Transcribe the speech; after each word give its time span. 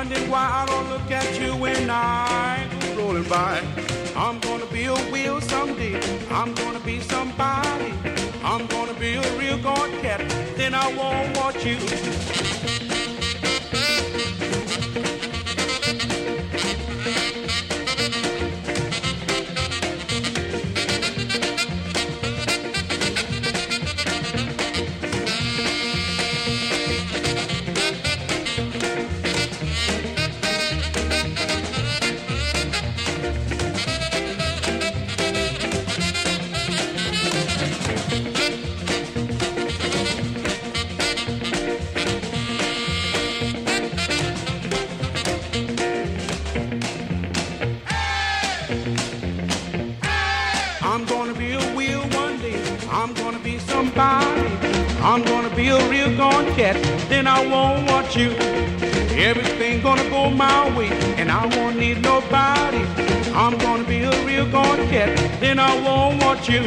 wondering 0.00 0.30
why 0.30 0.48
I 0.50 0.64
don't 0.64 0.88
look 0.88 1.10
at 1.10 1.38
you 1.38 1.54
when 1.54 1.90
I 1.90 2.66
go 2.80 3.02
rolling 3.02 3.28
by. 3.28 3.62
I'm 4.16 4.40
gonna 4.40 4.64
be 4.72 4.84
a 4.86 4.94
wheel 5.12 5.42
someday. 5.42 6.00
I'm 6.30 6.54
gonna 6.54 6.80
be 6.80 7.00
somebody. 7.00 7.92
I'm 8.42 8.66
gonna 8.68 8.94
be 8.94 9.16
a 9.16 9.38
real 9.38 9.58
gone 9.58 9.92
cat. 10.00 10.20
Then 10.56 10.72
I 10.72 10.86
won't 10.96 11.36
want 11.36 11.62
you. 11.66 12.49
My 60.40 60.74
way, 60.74 60.88
and 61.20 61.30
I 61.30 61.44
won't 61.54 61.76
need 61.76 62.00
nobody. 62.00 62.82
I'm 63.42 63.58
gonna 63.58 63.84
be 63.84 63.98
a 64.12 64.14
real 64.24 64.46
gone 64.50 64.82
cat. 64.88 65.10
Then 65.38 65.58
I 65.58 65.72
won't 65.84 66.14
want 66.24 66.48
you. 66.48 66.62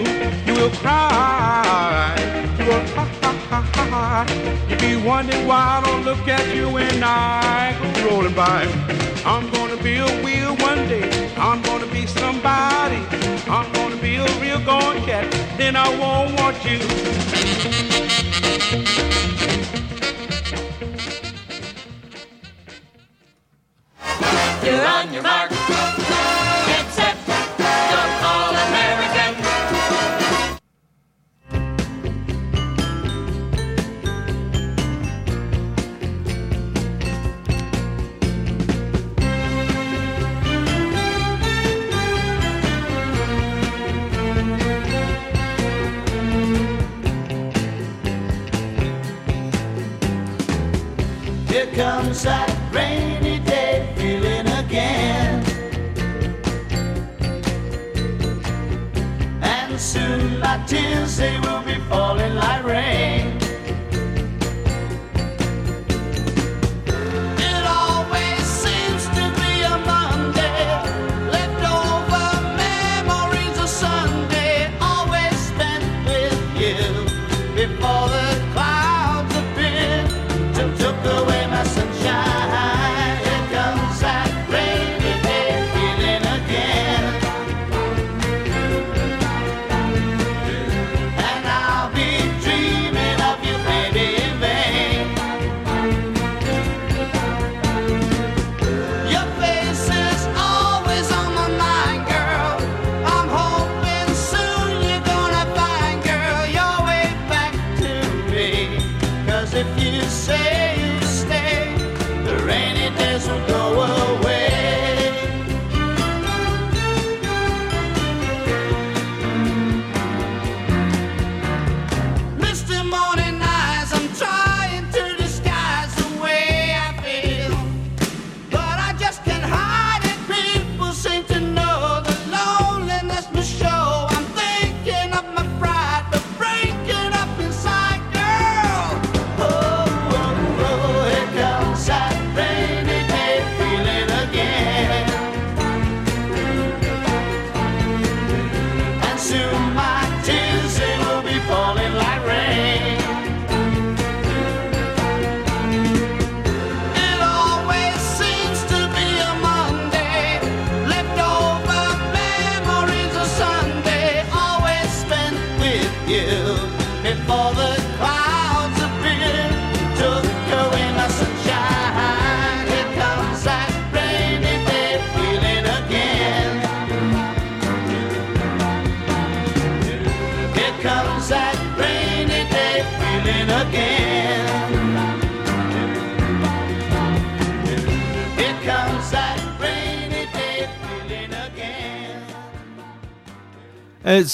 You 0.48 0.54
will 0.60 0.74
cry. 0.84 2.14
You 2.60 2.66
will 2.70 2.86
ha 2.96 3.06
ha 3.22 3.32
ha 3.50 3.60
ha 3.76 3.84
ha. 3.94 4.26
You 4.70 4.76
be 4.78 4.94
wondering 5.10 5.48
why 5.48 5.62
I 5.78 5.80
don't 5.86 6.04
look 6.10 6.28
at 6.28 6.46
you 6.56 6.66
when 6.70 7.04
I 7.04 7.74
go 7.80 7.88
rolling 8.06 8.36
by. 8.36 8.62
I'm 9.26 9.46
gonna 9.56 9.80
be 9.88 9.96
a 10.08 10.12
wheel 10.24 10.52
one 10.70 10.84
day. 10.94 11.08
I'm 11.36 11.60
gonna 11.64 11.90
be 11.98 12.06
somebody. 12.06 13.02
I'm 13.58 13.68
gonna 13.78 14.00
be 14.08 14.14
a 14.18 14.30
real 14.44 14.62
gone 14.70 15.00
cat. 15.08 15.26
Then 15.58 15.76
I 15.76 15.88
won't 16.02 16.30
want 16.40 16.58
you. 16.70 16.80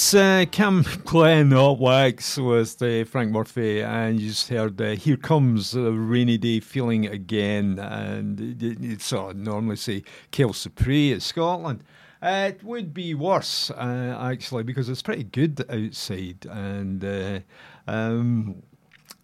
It's 0.09 0.15
uh, 0.15 0.45
Cam 0.50 0.83
Glenn 1.06 1.51
Hot 1.51 1.77
Wax 1.77 2.35
with 2.39 2.81
uh, 2.81 3.06
Frank 3.06 3.29
Murphy, 3.29 3.83
and 3.83 4.19
you 4.19 4.29
just 4.29 4.50
heard 4.50 4.81
uh, 4.81 4.95
Here 4.95 5.17
Comes 5.17 5.75
a 5.75 5.91
Rainy 5.91 6.35
Day 6.39 6.61
Feeling 6.61 7.06
Again. 7.06 7.77
And 7.77 9.00
sort 9.00 9.35
of 9.35 9.38
normally 9.38 9.75
say 9.75 10.01
Kel 10.31 10.50
Supre 10.50 11.13
at 11.13 11.21
Scotland. 11.21 11.83
Uh, 12.23 12.50
it 12.50 12.63
would 12.63 12.91
be 12.91 13.13
worse, 13.13 13.69
uh, 13.69 14.17
actually, 14.19 14.63
because 14.63 14.89
it's 14.89 15.03
pretty 15.03 15.25
good 15.25 15.63
outside, 15.69 16.44
and 16.50 17.05
uh, 17.05 17.39
um, 17.88 18.63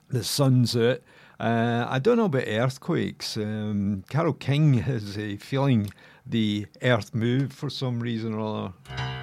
the 0.10 0.24
sun's 0.24 0.78
out. 0.78 1.02
Uh, 1.40 1.88
I 1.90 1.98
don't 1.98 2.18
know 2.18 2.26
about 2.26 2.44
earthquakes. 2.46 3.38
Um, 3.38 4.04
Carole 4.08 4.34
King 4.34 4.76
is 4.88 5.18
uh, 5.18 5.38
feeling 5.40 5.90
the 6.28 6.68
earth 6.84 7.16
move 7.16 7.52
for 7.54 7.72
some 7.72 8.00
reason 8.00 8.36
or 8.36 8.74
other. 8.92 9.15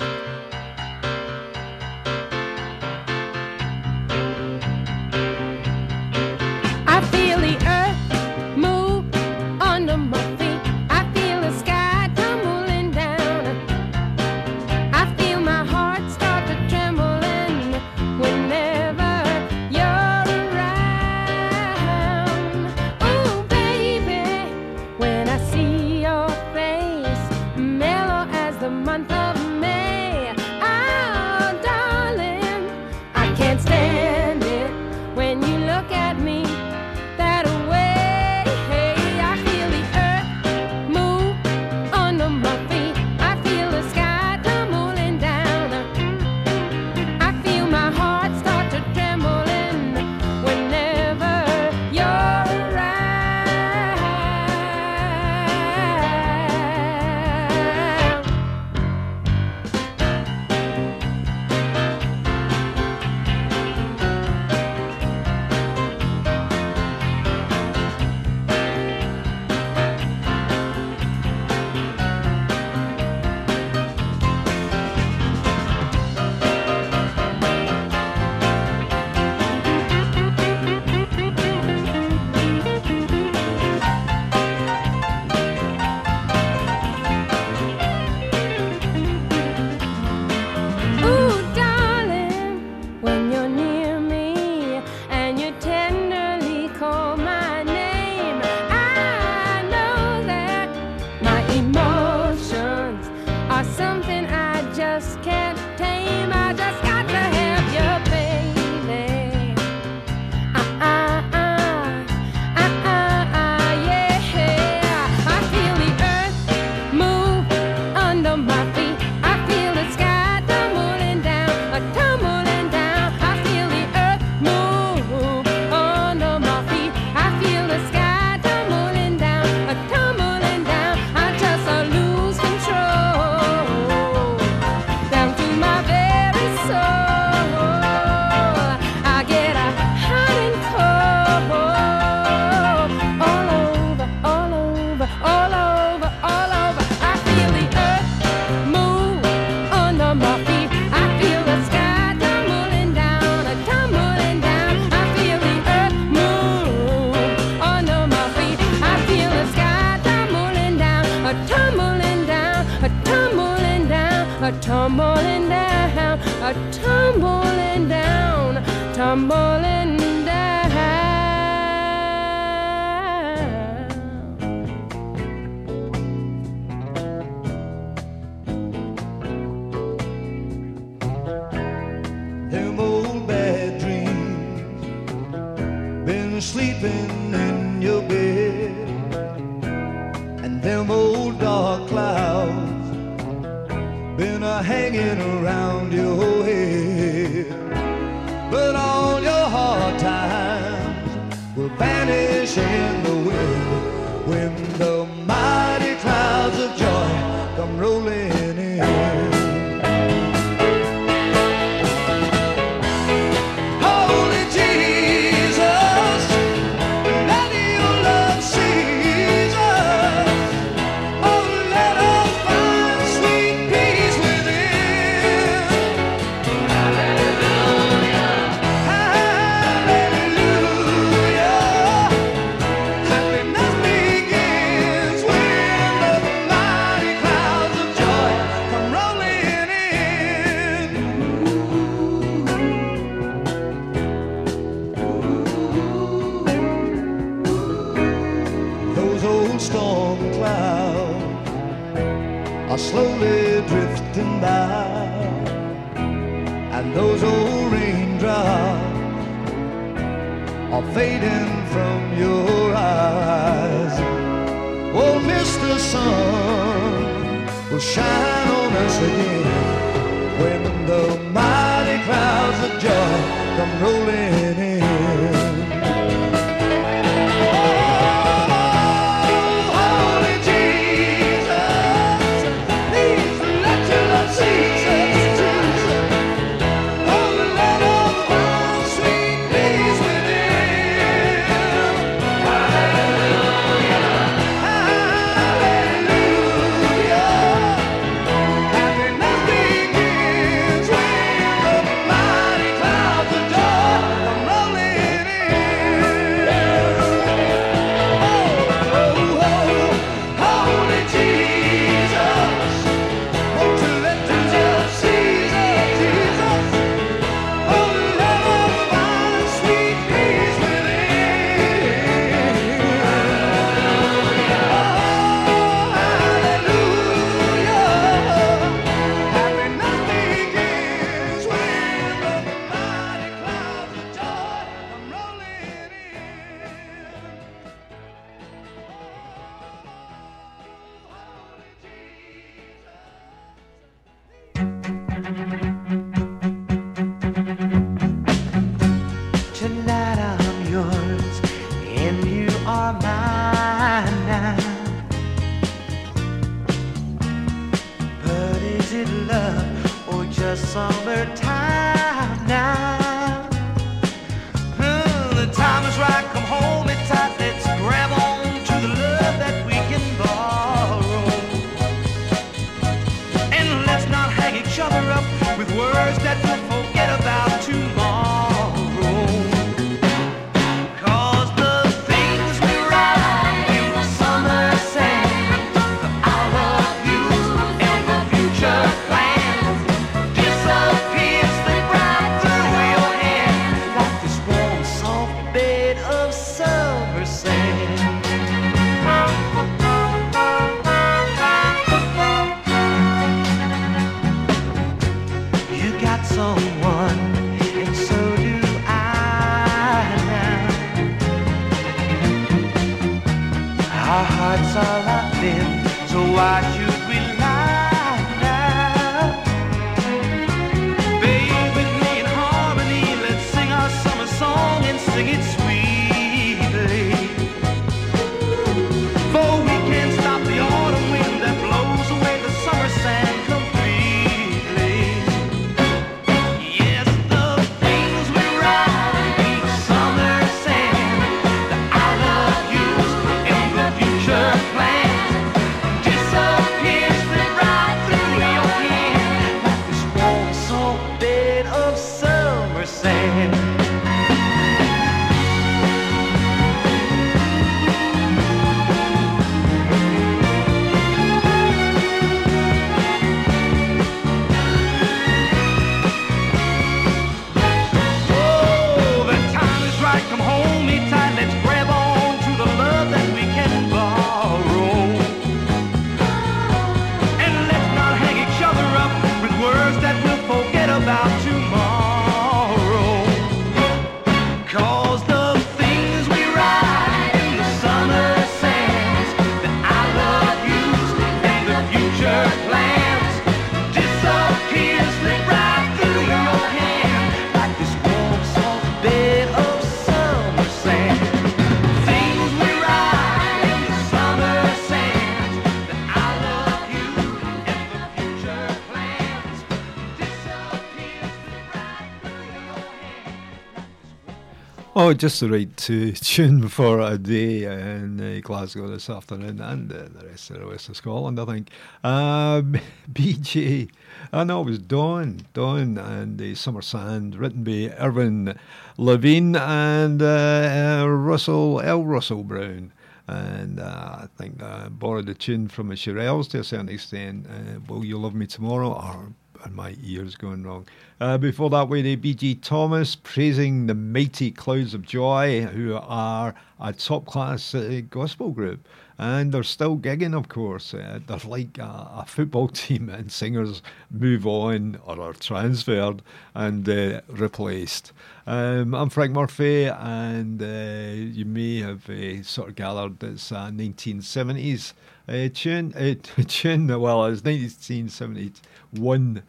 Oh, 515.05 515.13
just 515.13 515.41
the 515.41 515.51
right 515.51 515.77
to 515.79 516.13
tune 516.13 516.69
for 516.69 517.01
a 517.01 517.19
day 517.19 517.65
in 517.65 518.21
uh, 518.21 518.41
Glasgow 518.41 518.87
this 518.87 519.11
afternoon 519.11 519.61
and 519.61 519.93
uh, 519.93 520.05
the 520.17 520.29
rest 520.29 520.51
of 520.53 520.61
the 520.61 520.67
west 520.69 520.89
of 520.89 520.97
Scotland, 520.97 521.41
I 521.41 521.45
think. 521.45 521.71
Um, 522.05 522.79
BJ, 523.13 523.91
I 524.33 524.45
know 524.45 524.61
it 524.61 524.67
was 524.67 524.79
Dawn, 524.79 525.45
Dawn 525.55 525.99
and 525.99 526.39
the 526.39 526.55
Summer 526.55 526.83
Sand, 526.83 527.35
written 527.35 527.65
by 527.65 527.93
Irwin 528.01 528.57
Levine 528.97 529.57
and 529.57 530.23
uh, 530.23 531.03
uh, 531.03 531.07
Russell 531.09 531.81
L. 531.81 532.05
Russell 532.05 532.45
Brown. 532.45 532.93
And 533.27 533.81
uh, 533.81 534.19
I 534.21 534.29
think 534.39 534.63
I 534.63 534.87
borrowed 534.89 535.27
the 535.27 535.35
tune 535.35 535.67
from 535.67 535.89
the 535.89 535.97
Shirelles 535.97 536.49
to 536.51 536.61
a 536.61 536.65
certain 536.65 536.89
extent. 536.89 537.49
Uh, 537.49 537.81
Will 537.89 538.05
You 538.05 538.19
Love 538.19 538.37
Me 538.37 538.47
Tomorrow? 538.47 538.93
Or 538.93 539.33
and 539.65 539.75
my 539.75 539.97
ears 540.03 540.37
going 540.37 540.63
wrong. 540.63 540.87
Uh, 541.21 541.39
before 541.39 541.71
that, 541.71 541.89
we 541.89 542.03
had 542.03 542.21
B.J. 542.21 542.57
Thomas 542.57 543.15
praising 543.15 543.87
the 543.87 543.95
mighty 543.95 544.51
Clouds 544.51 544.95
of 544.95 545.03
Joy, 545.03 545.63
who 545.63 545.95
are 545.95 546.55
a 546.81 546.93
top 546.93 547.27
class 547.27 547.75
uh, 547.75 548.03
gospel 548.11 548.51
group. 548.51 548.87
And 549.19 549.53
they're 549.53 549.63
still 549.63 549.97
gigging, 549.97 550.37
of 550.37 550.49
course. 550.49 550.95
Uh, 550.95 551.21
they're 551.25 551.39
like 551.47 551.79
a, 551.79 552.09
a 552.17 552.25
football 552.27 552.67
team, 552.83 553.09
and 553.09 553.31
singers 553.31 553.83
move 554.11 554.47
on 554.47 554.99
or 555.07 555.21
are 555.21 555.33
transferred 555.35 556.23
and 556.55 556.89
uh, 556.89 557.21
replaced. 557.29 558.13
Um, 558.47 558.95
I'm 558.95 559.11
Frank 559.11 559.33
Murphy, 559.33 559.85
and 559.85 560.61
uh, 560.61 561.13
you 561.15 561.45
may 561.45 561.81
have 561.81 562.11
uh, 562.11 562.43
sort 562.43 562.71
of 562.71 562.75
gathered 562.75 563.23
it's 563.23 563.53
a 563.53 563.71
1970s 563.73 564.95
uh, 565.29 565.49
tune. 565.55 565.95
Uh, 565.95 566.15
tune. 566.49 566.89
Well, 566.89 567.27
it's 567.27 567.45
1971 567.45 569.43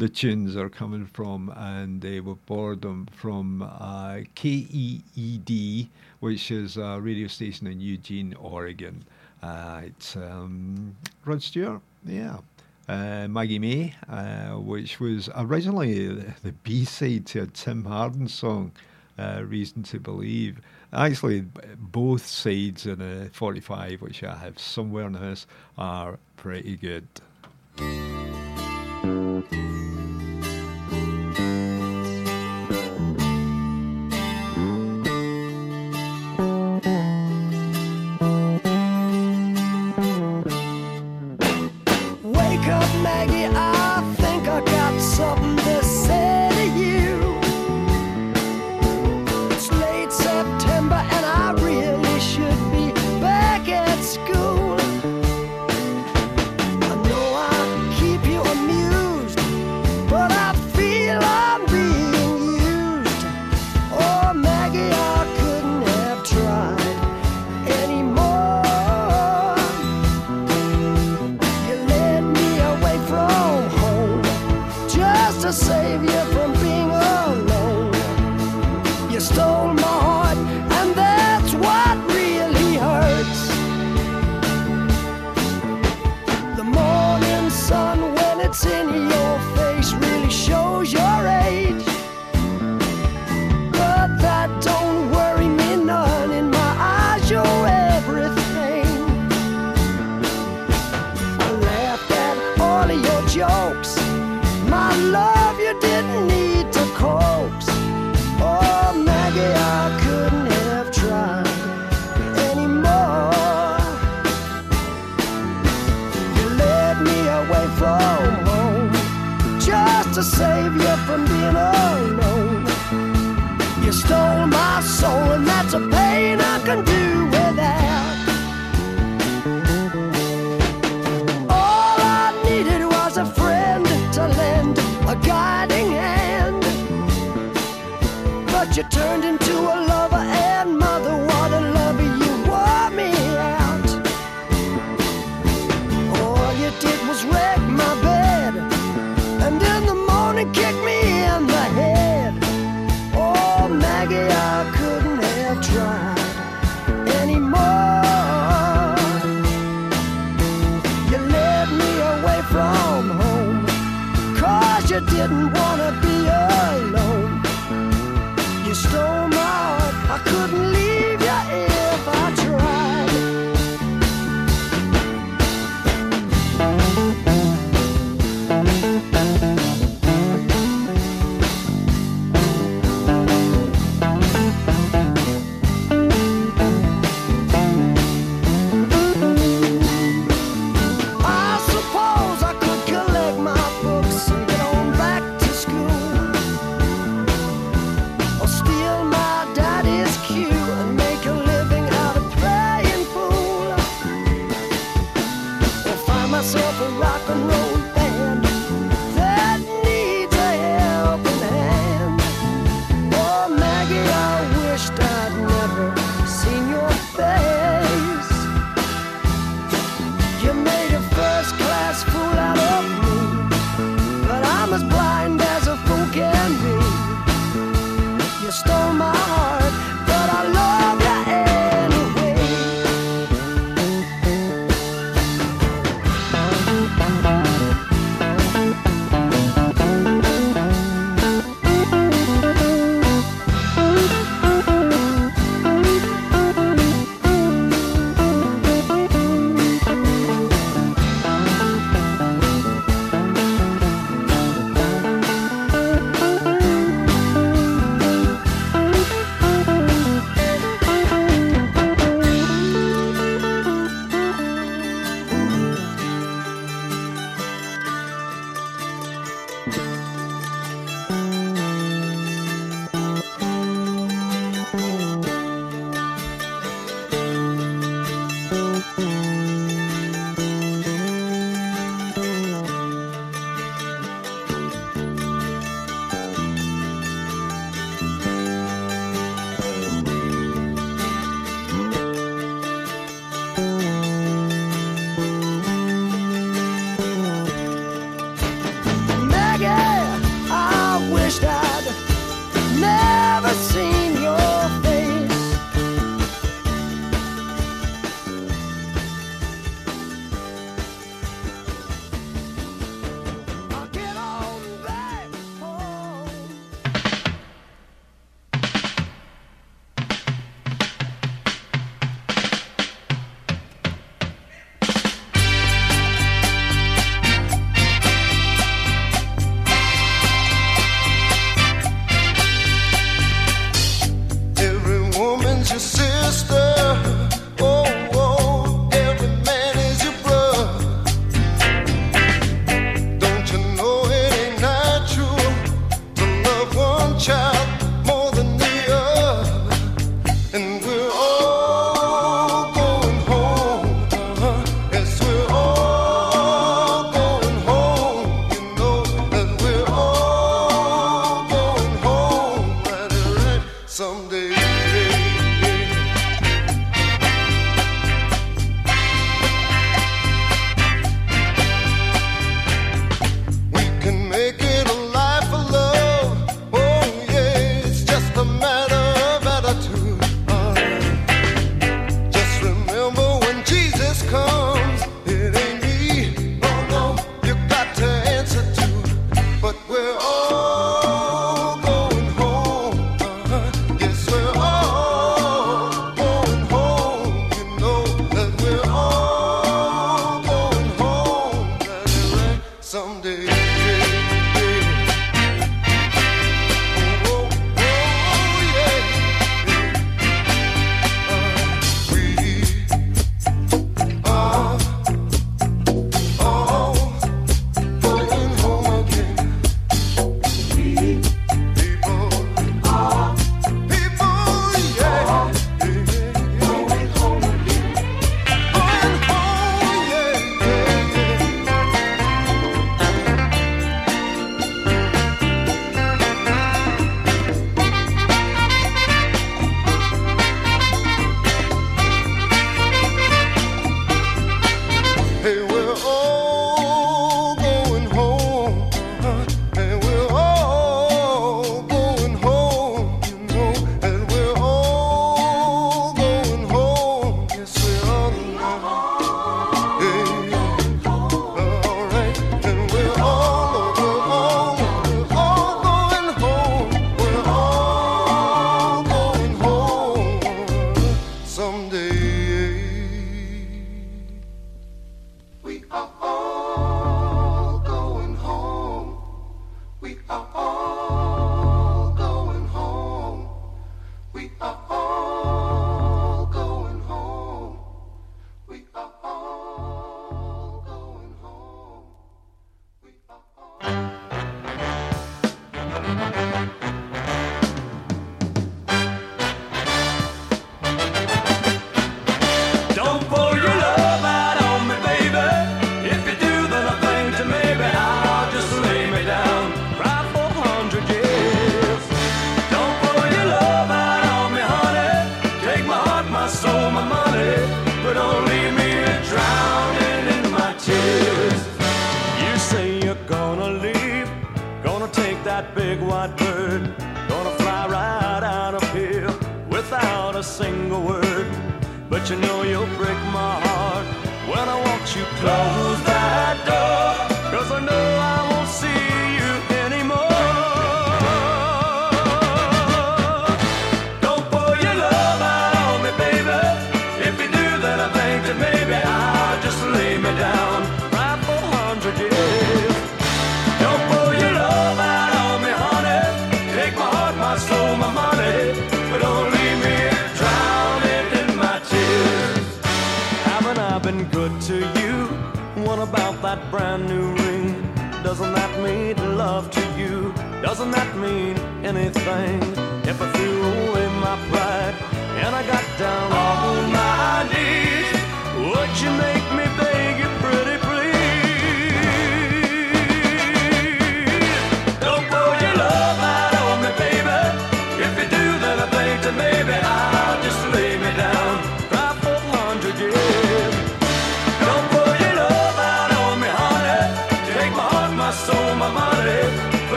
the 0.00 0.08
tunes 0.08 0.56
are 0.56 0.70
coming 0.70 1.04
from, 1.04 1.52
and 1.54 2.00
they 2.00 2.20
were 2.20 2.36
borrowed 2.46 2.80
them 2.80 3.06
from 3.12 3.60
uh, 3.62 4.20
KEED, 4.34 5.88
which 6.20 6.50
is 6.50 6.78
a 6.78 6.98
radio 6.98 7.26
station 7.28 7.66
in 7.66 7.82
Eugene, 7.82 8.34
Oregon. 8.40 9.04
Uh, 9.42 9.82
it's 9.84 10.16
um, 10.16 10.96
Rod 11.26 11.42
Stewart, 11.42 11.82
yeah. 12.06 12.38
Uh, 12.88 13.28
Maggie 13.28 13.58
May, 13.58 13.94
uh, 14.08 14.52
which 14.52 14.98
was 15.00 15.28
originally 15.36 16.08
the, 16.08 16.52
B 16.64 16.86
side 16.86 17.26
to 17.26 17.42
a 17.42 17.46
Tim 17.46 17.84
Hardin 17.84 18.26
song, 18.26 18.72
uh, 19.18 19.42
Reason 19.44 19.82
to 19.82 20.00
Believe. 20.00 20.62
Actually, 20.94 21.42
both 21.76 22.24
sides 22.26 22.86
in 22.86 23.02
a 23.02 23.28
45, 23.28 24.00
which 24.00 24.24
I 24.24 24.34
have 24.34 24.58
somewhere 24.58 25.06
in 25.06 25.12
the 25.12 25.18
house, 25.18 25.46
are 25.76 26.18
pretty 26.36 26.76
good. 26.76 27.06
Thank 29.02 29.52
you. 29.52 29.99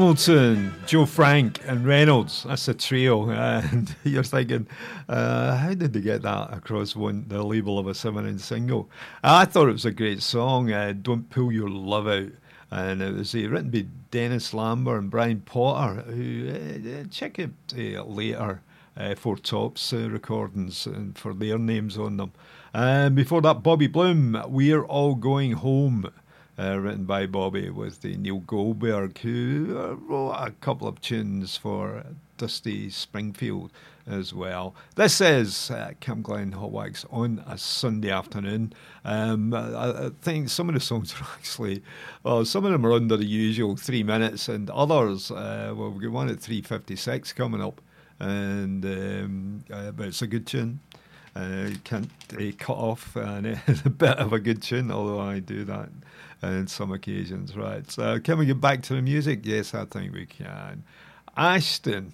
Hamilton, 0.00 0.72
Joe 0.86 1.04
Frank, 1.04 1.60
and 1.66 1.84
Reynolds. 1.84 2.44
That's 2.44 2.66
a 2.68 2.72
trio. 2.72 3.28
And 3.30 3.94
you're 4.02 4.24
thinking, 4.24 4.66
uh, 5.10 5.54
how 5.54 5.74
did 5.74 5.92
they 5.92 6.00
get 6.00 6.22
that 6.22 6.54
across 6.54 6.96
one 6.96 7.26
the 7.28 7.42
label 7.42 7.78
of 7.78 7.86
a 7.86 7.94
seven-inch 7.94 8.40
single? 8.40 8.88
I 9.22 9.44
thought 9.44 9.68
it 9.68 9.72
was 9.72 9.84
a 9.84 9.90
great 9.90 10.22
song. 10.22 10.72
Uh, 10.72 10.94
Don't 10.98 11.28
pull 11.28 11.52
your 11.52 11.68
love 11.68 12.08
out. 12.08 12.30
And 12.70 13.02
it 13.02 13.14
was 13.14 13.34
uh, 13.34 13.46
written 13.50 13.68
by 13.68 13.84
Dennis 14.10 14.54
Lambert 14.54 15.00
and 15.00 15.10
Brian 15.10 15.42
Potter, 15.42 16.00
who 16.00 16.48
uh, 16.48 17.00
uh, 17.00 17.04
check 17.10 17.38
it 17.38 17.50
uh, 17.76 18.02
later 18.04 18.62
Four 19.16 19.36
Tops 19.36 19.92
recordings 19.92 20.86
and 20.86 21.16
for 21.18 21.34
their 21.34 21.58
names 21.58 21.98
on 21.98 22.16
them. 22.16 22.32
And 22.72 23.14
before 23.14 23.42
that, 23.42 23.62
Bobby 23.62 23.86
Bloom, 23.86 24.42
We're 24.48 24.82
All 24.82 25.14
Going 25.14 25.52
Home 25.52 26.10
uh, 26.60 26.76
written 26.78 27.04
by 27.04 27.26
Bobby 27.26 27.70
with 27.70 28.02
the 28.02 28.16
Neil 28.16 28.40
Goldberg, 28.40 29.18
who 29.18 29.76
uh, 29.78 29.94
wrote 29.94 30.32
a 30.32 30.50
couple 30.60 30.86
of 30.86 31.00
tunes 31.00 31.56
for 31.56 32.04
Dusty 32.36 32.90
Springfield 32.90 33.70
as 34.06 34.34
well. 34.34 34.74
This 34.94 35.20
is 35.22 35.70
uh, 35.70 35.92
Camglen 36.02 36.52
Hot 36.52 36.70
Wax 36.70 37.06
on 37.10 37.42
a 37.46 37.56
Sunday 37.56 38.10
afternoon. 38.10 38.74
Um, 39.04 39.54
I, 39.54 40.06
I 40.06 40.10
think 40.20 40.50
some 40.50 40.68
of 40.68 40.74
the 40.74 40.80
songs 40.80 41.14
are 41.20 41.26
actually, 41.34 41.82
well, 42.24 42.44
some 42.44 42.66
of 42.66 42.72
them 42.72 42.84
are 42.84 42.92
under 42.92 43.16
the 43.16 43.26
usual 43.26 43.76
three 43.76 44.02
minutes, 44.02 44.48
and 44.48 44.68
others, 44.70 45.30
uh, 45.30 45.72
well, 45.74 45.90
we've 45.90 46.02
got 46.02 46.12
one 46.12 46.28
at 46.28 46.40
three 46.40 46.60
fifty 46.60 46.96
six 46.96 47.32
coming 47.32 47.62
up, 47.62 47.80
and 48.18 48.84
um, 48.84 49.64
uh, 49.72 49.92
but 49.92 50.08
it's 50.08 50.20
a 50.20 50.26
good 50.26 50.46
tune. 50.46 50.80
Uh, 51.34 51.70
can't 51.84 52.10
uh, 52.34 52.42
cut 52.58 52.76
off, 52.76 53.16
and 53.16 53.46
it's 53.46 53.80
a 53.86 53.90
bit 53.90 54.18
of 54.18 54.34
a 54.34 54.38
good 54.38 54.60
tune, 54.62 54.90
although 54.90 55.20
I 55.20 55.38
do 55.38 55.64
that 55.64 55.88
on 56.42 56.66
some 56.66 56.92
occasions, 56.92 57.56
right? 57.56 57.88
So, 57.90 58.18
can 58.20 58.38
we 58.38 58.46
get 58.46 58.60
back 58.60 58.82
to 58.84 58.94
the 58.94 59.02
music? 59.02 59.40
Yes, 59.44 59.74
I 59.74 59.84
think 59.84 60.12
we 60.12 60.26
can. 60.26 60.84
Ashton, 61.36 62.12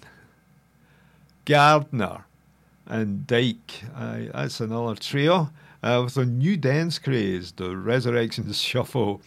Gardner, 1.45 2.25
and 2.85 3.25
Dyke. 3.27 3.83
Uh, 3.95 4.19
that's 4.33 4.59
another 4.59 4.95
trio 4.95 5.49
uh, 5.83 6.01
with 6.03 6.17
a 6.17 6.25
new 6.25 6.57
dance 6.57 6.99
craze, 6.99 7.51
the 7.53 7.75
Resurrection 7.75 8.51
Shuffle. 8.53 9.21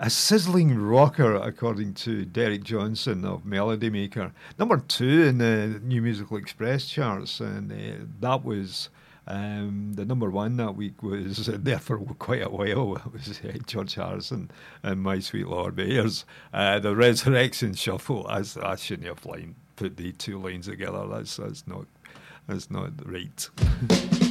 A 0.00 0.08
sizzling 0.08 0.78
rocker, 0.78 1.34
according 1.34 1.94
to 1.94 2.24
Derek 2.24 2.62
Johnson 2.62 3.24
of 3.24 3.44
Melody 3.44 3.90
Maker. 3.90 4.30
Number 4.56 4.78
two 4.78 5.24
in 5.24 5.38
the 5.38 5.80
New 5.82 6.00
Musical 6.00 6.36
Express 6.36 6.86
charts, 6.86 7.40
and 7.40 7.72
uh, 7.72 8.04
that 8.20 8.44
was 8.44 8.90
um, 9.28 9.92
the 9.92 10.06
number 10.06 10.30
one 10.30 10.56
that 10.56 10.74
week 10.74 11.02
was 11.02 11.46
there 11.52 11.78
for 11.78 11.98
quite 11.98 12.42
a 12.44 12.48
while. 12.48 12.96
It 13.06 13.12
was 13.12 13.40
uh, 13.44 13.58
George 13.66 13.94
Harrison 13.94 14.50
and 14.82 15.02
My 15.02 15.20
Sweet 15.20 15.46
Lord 15.46 15.78
Ayers. 15.78 16.24
Uh, 16.52 16.78
the 16.78 16.96
Resurrection 16.96 17.74
Shuffle. 17.74 18.26
I, 18.26 18.42
I 18.62 18.76
shouldn't 18.76 19.06
have 19.06 19.26
put 19.76 19.96
the 19.96 20.12
two 20.12 20.40
lines 20.40 20.66
together. 20.66 21.06
That's 21.06 21.36
that's 21.36 21.66
not 21.66 21.86
that's 22.46 22.70
not 22.70 22.92
right. 23.06 23.48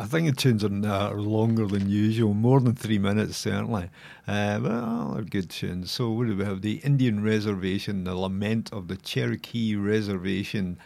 I 0.00 0.06
think 0.06 0.26
the 0.28 0.32
tunes 0.34 0.64
are, 0.64 0.86
are 0.86 1.20
longer 1.20 1.66
than 1.66 1.90
usual, 1.90 2.32
more 2.32 2.58
than 2.58 2.74
three 2.74 2.98
minutes 2.98 3.36
certainly. 3.36 3.90
Uh, 4.26 4.58
but 4.58 4.72
all 4.72 5.18
are 5.18 5.22
good 5.22 5.50
tunes. 5.50 5.90
So 5.90 6.10
what 6.10 6.26
do 6.26 6.36
we 6.36 6.44
have? 6.44 6.62
The 6.62 6.76
Indian 6.76 7.22
Reservation, 7.22 8.04
the 8.04 8.14
Lament 8.14 8.72
of 8.72 8.88
the 8.88 8.96
Cherokee 8.96 9.76
Reservation, 9.76 10.78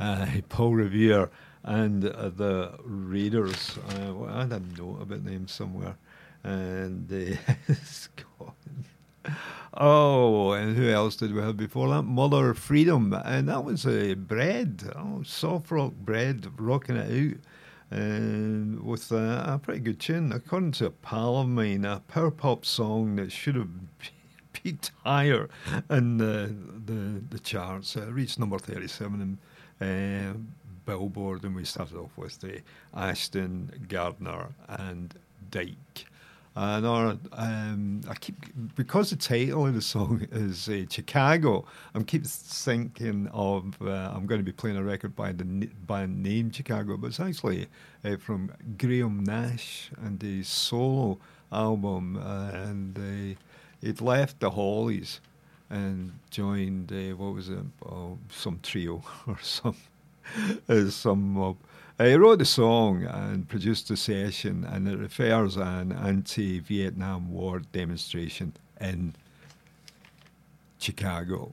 uh, 0.00 0.26
Paul 0.48 0.74
Revere, 0.74 1.28
and 1.62 2.06
uh, 2.06 2.30
the 2.30 2.72
Raiders. 2.82 3.78
Uh, 3.90 4.14
well, 4.14 4.30
I 4.30 4.40
had 4.42 4.52
a 4.52 4.60
note 4.60 5.02
about 5.02 5.24
them 5.26 5.48
somewhere, 5.48 5.96
and 6.42 7.12
uh. 7.46 9.30
Oh, 9.74 10.52
and 10.52 10.76
who 10.76 10.88
else 10.88 11.16
did 11.16 11.32
we 11.34 11.40
have 11.40 11.56
before 11.56 11.88
that? 11.90 12.02
Mother 12.02 12.52
Freedom, 12.54 13.12
and 13.24 13.48
that 13.48 13.64
was 13.64 13.86
a 13.86 14.14
bread, 14.14 14.90
oh, 14.96 15.22
soft 15.24 15.70
rock 15.70 15.92
bread, 15.94 16.46
rocking 16.58 16.96
it 16.96 17.10
out. 17.34 17.40
And 17.92 18.82
with 18.82 19.12
a, 19.12 19.44
a 19.46 19.58
pretty 19.58 19.80
good 19.80 20.00
tune, 20.00 20.32
according 20.32 20.72
to 20.72 20.86
a 20.86 20.90
pal 20.90 21.36
of 21.36 21.48
mine, 21.48 21.84
a 21.84 22.00
power 22.08 22.30
pop 22.30 22.64
song 22.64 23.16
that 23.16 23.30
should 23.30 23.54
have 23.54 23.68
peaked 24.54 24.92
higher 25.04 25.50
in 25.90 26.16
the 26.16 26.54
the, 26.86 27.22
the 27.28 27.38
charts. 27.38 27.94
It 27.96 28.08
reached 28.08 28.38
number 28.38 28.58
thirty-seven 28.58 29.38
in 29.80 29.86
uh, 29.86 30.38
Billboard, 30.86 31.44
and 31.44 31.54
we 31.54 31.64
started 31.64 31.98
off 31.98 32.16
with 32.16 32.40
the 32.40 32.62
Ashton 32.94 33.86
Gardner 33.88 34.54
and 34.68 35.14
Dyke. 35.50 36.06
And 36.54 36.86
our, 36.86 37.16
um, 37.32 38.02
I 38.08 38.14
keep 38.14 38.36
because 38.76 39.08
the 39.08 39.16
title 39.16 39.66
of 39.66 39.74
the 39.74 39.80
song 39.80 40.26
is 40.32 40.68
uh, 40.68 40.84
Chicago. 40.90 41.64
I'm 41.94 42.04
keep 42.04 42.26
thinking 42.26 43.28
of 43.32 43.80
uh, 43.80 44.12
I'm 44.14 44.26
going 44.26 44.40
to 44.40 44.44
be 44.44 44.52
playing 44.52 44.76
a 44.76 44.82
record 44.82 45.16
by 45.16 45.32
the 45.32 45.44
band 45.44 46.22
name 46.22 46.50
Chicago, 46.50 46.98
but 46.98 47.08
it's 47.08 47.20
actually 47.20 47.68
uh, 48.04 48.16
from 48.18 48.52
Graham 48.76 49.24
Nash 49.24 49.90
and 50.02 50.20
his 50.20 50.46
solo 50.46 51.18
album, 51.50 52.16
and 52.16 52.98
uh, 52.98 53.40
he'd 53.80 54.02
left 54.02 54.40
the 54.40 54.50
Hollies 54.50 55.20
and 55.70 56.12
joined 56.30 56.92
uh, 56.92 57.16
what 57.16 57.34
was 57.34 57.48
it, 57.48 57.64
oh, 57.86 58.18
some 58.28 58.60
trio 58.62 59.02
or 59.26 59.38
some 59.40 59.76
some 60.90 61.32
mob. 61.32 61.56
He 61.98 62.14
wrote 62.14 62.38
the 62.38 62.44
song 62.44 63.04
and 63.04 63.48
produced 63.48 63.88
the 63.88 63.96
session, 63.96 64.64
and 64.64 64.88
it 64.88 64.98
refers 64.98 65.56
an 65.56 65.92
anti-Vietnam 65.92 67.30
War 67.30 67.60
demonstration 67.72 68.54
in 68.80 69.14
Chicago. 70.78 71.52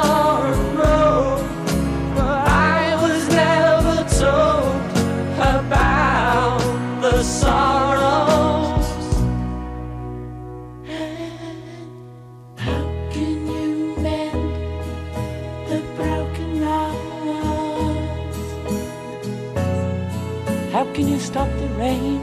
stop 21.31 21.47
the 21.59 21.67
rain 21.79 22.21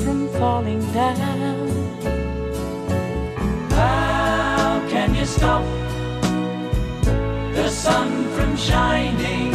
from 0.00 0.28
falling 0.38 0.80
down? 0.92 1.70
How 3.70 4.86
can 4.90 5.14
you 5.14 5.24
stop 5.24 5.64
the 7.54 7.68
sun 7.70 8.28
from 8.34 8.54
shining? 8.54 9.52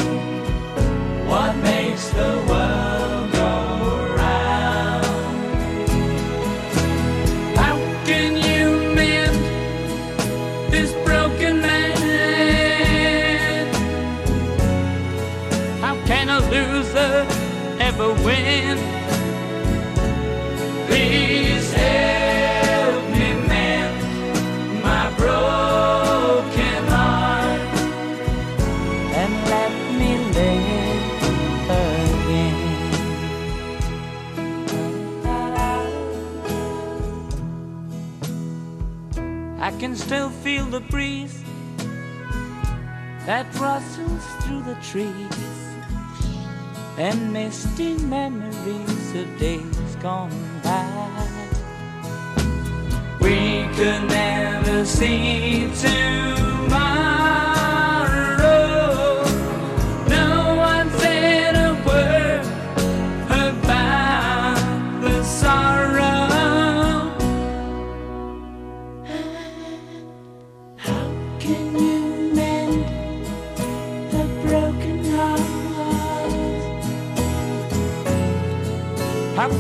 What 1.28 1.56
makes 1.58 2.10
the 2.10 2.43
world 2.50 3.32
go 3.34 3.52
round? 4.18 5.06
How 7.56 7.78
can 8.10 8.32
you 8.50 8.95
mend 8.95 9.38
this 10.72 10.91
broken 11.06 11.62
man? 11.62 11.98
How 15.82 15.95
can 16.08 16.30
a 16.30 16.39
loser 16.50 17.36
ever 17.80 18.13
win? 18.23 18.78
Please 20.88 21.73
help 21.73 23.03
me 23.11 23.34
mend 23.47 23.97
my 24.84 25.09
broken 25.17 26.88
heart 26.88 27.61
and 29.21 29.34
let 29.49 29.71
me 29.99 30.11
live 30.38 31.23
again. 31.69 32.57
I 39.59 39.71
can 39.80 39.95
still 39.95 40.30
feel 40.30 40.65
the 40.65 40.82
breeze 40.82 41.43
that 43.25 43.45
rustles 43.59 44.25
through 44.41 44.63
the 44.63 44.75
trees 44.82 45.47
and 46.98 47.32
misty 47.32 47.95
memories 48.06 49.16
of 49.16 49.39
days 49.39 49.95
gone 50.02 50.32
by. 50.64 51.28
We 53.22 53.68
could 53.76 54.08
never 54.10 54.84
see 54.84 55.70
tomorrow. 55.80 57.47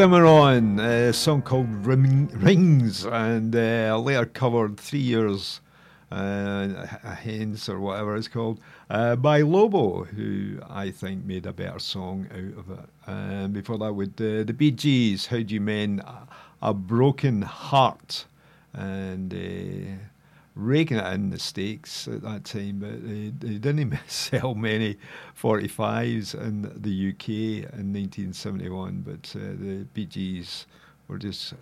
Cymarron, 0.00 0.80
a 0.80 1.12
song 1.12 1.42
called 1.42 1.68
Ring, 1.84 2.30
Rings, 2.32 3.04
and 3.04 3.54
uh, 3.54 3.98
later 3.98 4.24
covered 4.24 4.80
three 4.80 4.98
years 4.98 5.60
uh, 6.10 6.86
hence, 6.86 7.68
or 7.68 7.78
whatever 7.78 8.16
it's 8.16 8.26
called, 8.26 8.60
uh, 8.88 9.16
by 9.16 9.42
Lobo, 9.42 10.04
who 10.04 10.58
I 10.70 10.90
think 10.90 11.26
made 11.26 11.44
a 11.44 11.52
better 11.52 11.78
song 11.78 12.28
out 12.32 12.58
of 12.58 12.70
it. 12.70 12.88
And 13.06 13.52
before 13.52 13.76
that, 13.76 13.92
with 13.92 14.14
uh, 14.14 14.44
the 14.44 14.54
Bee 14.56 14.70
Gees, 14.70 15.26
How 15.26 15.40
Do 15.40 15.52
You 15.52 15.60
Mend 15.60 16.00
a, 16.00 16.26
a 16.62 16.72
Broken 16.72 17.42
Heart? 17.42 18.24
And 18.72 19.34
uh, 19.34 20.02
raking 20.54 20.98
it 20.98 21.06
in 21.14 21.30
the 21.30 21.38
stakes 21.38 22.08
at 22.08 22.22
that 22.22 22.44
time, 22.44 22.78
but 22.80 23.06
they, 23.06 23.32
they 23.38 23.58
didn't 23.58 23.98
sell 24.06 24.54
many 24.54 24.96
45s 25.40 26.34
in 26.34 26.62
the 26.62 27.10
UK 27.10 27.28
in 27.78 27.92
1971. 27.92 29.02
But 29.06 29.34
uh, 29.36 29.86
the 29.94 30.06
Gees 30.06 30.66
were 31.08 31.18
just 31.18 31.54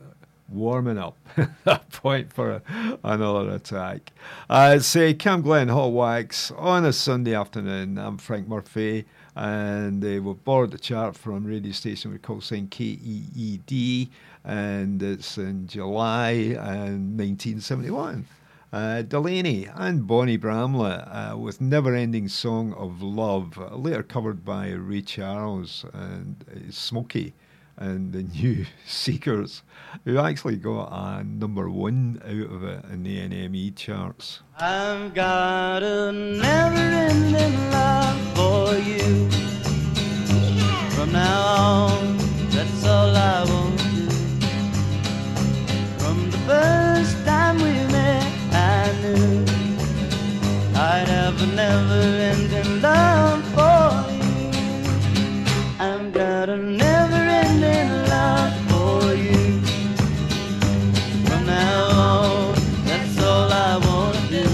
warming 0.48 0.98
up 0.98 1.16
at 1.36 1.64
that 1.64 1.90
point 1.90 2.32
for 2.32 2.62
another 3.04 3.50
attack. 3.50 4.12
Uh, 4.48 4.78
say 4.78 5.14
Camglen 5.14 5.70
Hot 5.70 5.92
Wax 5.92 6.50
on 6.52 6.84
a 6.84 6.92
Sunday 6.92 7.34
afternoon. 7.34 7.98
I'm 7.98 8.18
Frank 8.18 8.48
Murphy. 8.48 9.04
And 9.36 10.04
uh, 10.04 10.20
we've 10.20 10.44
borrowed 10.44 10.72
the 10.72 10.78
chart 10.78 11.16
from 11.16 11.44
radio 11.44 11.70
station 11.70 12.10
we 12.10 12.18
call 12.18 12.40
sign 12.40 12.66
KEED, 12.66 14.08
and 14.44 15.00
it's 15.00 15.38
in 15.38 15.68
July 15.68 16.30
and 16.58 17.16
1971. 17.16 18.26
Uh, 18.70 19.00
Delaney 19.00 19.66
and 19.74 20.06
Bonnie 20.06 20.36
Bramlett 20.36 21.08
uh, 21.08 21.38
with 21.38 21.58
Never 21.58 21.94
Ending 21.94 22.28
Song 22.28 22.74
of 22.74 23.00
Love, 23.00 23.56
later 23.72 24.02
covered 24.02 24.44
by 24.44 24.68
Ray 24.72 25.00
Charles 25.00 25.86
and 25.94 26.44
uh, 26.50 26.70
Smokey 26.70 27.32
and 27.78 28.12
the 28.12 28.22
New 28.34 28.66
Seekers, 28.86 29.62
who 30.04 30.18
actually 30.18 30.56
got 30.56 30.90
a 30.92 31.24
number 31.24 31.70
one 31.70 32.20
out 32.22 32.52
of 32.54 32.62
it 32.62 32.84
in 32.92 33.04
the 33.04 33.18
NME 33.18 33.74
charts. 33.74 34.40
I've 34.58 35.14
got 35.14 35.82
a 35.82 36.12
never-ending 36.12 37.70
love 37.70 38.36
for 38.36 38.74
you. 38.76 39.30
From 40.90 41.12
now 41.12 41.40
on, 41.86 42.18
that's 42.50 42.84
all 42.84 43.16
I 43.16 43.44
want. 43.48 43.80
From 45.98 46.30
the 46.30 46.38
first 46.46 46.87
I'd 51.38 51.44
a 51.44 51.54
never-ending 51.54 52.82
love 52.82 53.44
for 53.54 54.10
you. 54.10 54.50
I've 55.78 56.12
got 56.12 56.48
a 56.48 56.56
never-ending 56.56 57.90
love 58.08 58.54
for 58.68 59.14
you. 59.14 59.60
From 61.26 61.46
now 61.46 61.90
on, 61.90 62.54
that's 62.86 63.22
all 63.22 63.52
I 63.52 63.76
want 63.76 64.16
to 64.16 64.42
do. 64.42 64.48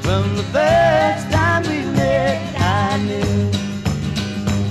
From 0.00 0.36
the 0.36 0.44
first 0.52 1.28
time 1.32 1.64
we 1.64 1.84
met, 1.96 2.40
I 2.60 2.96
knew 2.98 3.50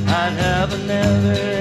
I'd 0.08 0.38
have 0.38 0.72
a 0.72 0.78
never-ending 0.88 1.59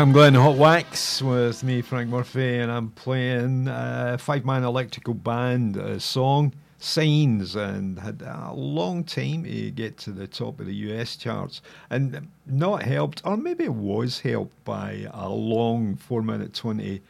Camglen 0.00 0.34
Hot 0.34 0.56
Wax 0.56 1.20
with 1.20 1.62
me, 1.62 1.82
Frank 1.82 2.08
Murphy, 2.08 2.56
and 2.56 2.72
I'm 2.72 2.88
playing 2.92 3.68
a 3.68 4.16
five 4.18 4.46
man 4.46 4.64
electrical 4.64 5.12
band 5.12 5.76
uh, 5.76 5.98
song, 5.98 6.54
Signs, 6.78 7.54
and 7.54 7.98
had 7.98 8.22
a 8.22 8.54
long 8.54 9.04
time 9.04 9.44
to 9.44 9.70
get 9.70 9.98
to 9.98 10.10
the 10.10 10.26
top 10.26 10.58
of 10.58 10.64
the 10.64 10.74
US 10.74 11.16
charts. 11.16 11.60
And 11.90 12.28
not 12.46 12.82
helped, 12.82 13.20
or 13.26 13.36
maybe 13.36 13.64
it 13.64 13.74
was 13.74 14.20
helped 14.20 14.64
by 14.64 15.06
a 15.12 15.28
long 15.28 15.96
4 15.96 16.22
minute 16.22 16.54
20 16.54 17.02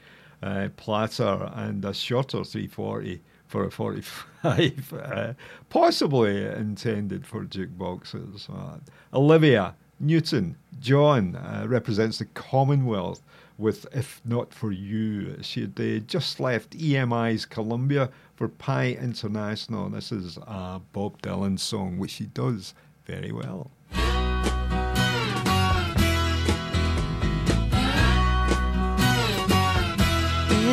uh, 0.42 0.68
platter 0.76 1.48
and 1.54 1.84
a 1.84 1.94
shorter 1.94 2.42
340 2.42 3.22
for 3.46 3.66
a 3.66 3.70
45, 3.70 4.94
uh, 5.00 5.34
possibly 5.68 6.44
intended 6.44 7.24
for 7.24 7.44
jukeboxes. 7.44 8.50
Uh, 8.50 8.78
Olivia 9.16 9.76
Newton 10.00 10.56
John 10.80 11.36
uh, 11.36 11.66
represents 11.68 12.18
the 12.18 12.24
Commonwealth 12.24 13.22
with 13.58 13.86
If 13.94 14.22
Not 14.24 14.54
For 14.54 14.72
You. 14.72 15.36
She 15.42 15.60
had 15.60 15.78
uh, 15.78 15.98
just 16.06 16.40
left 16.40 16.70
EMI's 16.74 17.44
Columbia 17.44 18.08
for 18.34 18.48
Pye 18.48 18.96
International. 18.98 19.90
This 19.90 20.10
is 20.10 20.38
a 20.38 20.80
Bob 20.94 21.20
Dylan 21.20 21.58
song, 21.58 21.98
which 21.98 22.12
she 22.12 22.24
does 22.26 22.72
very 23.04 23.30
well. 23.30 23.70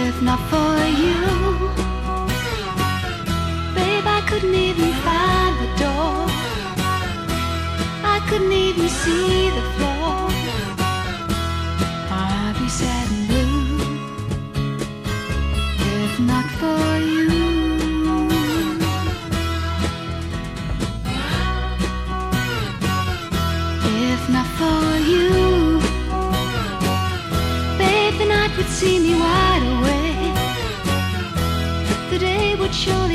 If 0.07 0.21
not 0.21 0.39
for 0.49 0.78
you, 1.03 1.19
babe, 3.75 4.07
I 4.07 4.23
couldn't 4.25 4.55
even 4.55 4.93
find 5.03 5.46
couldn't 8.28 8.51
even 8.51 8.89
see 8.89 9.49
the 9.49 9.61
floor. 9.75 10.30
I'd 12.11 12.55
be 12.59 12.67
sad 12.67 13.07
and 13.09 13.28
blue 13.30 13.47
if 16.03 16.19
not 16.19 16.45
for 16.59 16.88
you. 17.13 17.30
If 24.11 24.21
not 24.36 24.47
for 24.59 24.84
you. 25.11 25.80
Babe, 27.78 28.15
the 28.19 28.25
night 28.25 28.51
would 28.57 28.71
see 28.80 28.99
me 28.99 29.13
wide 29.15 29.63
awake. 29.73 30.36
The 32.11 32.19
day 32.19 32.55
would 32.55 32.73
surely 32.75 33.07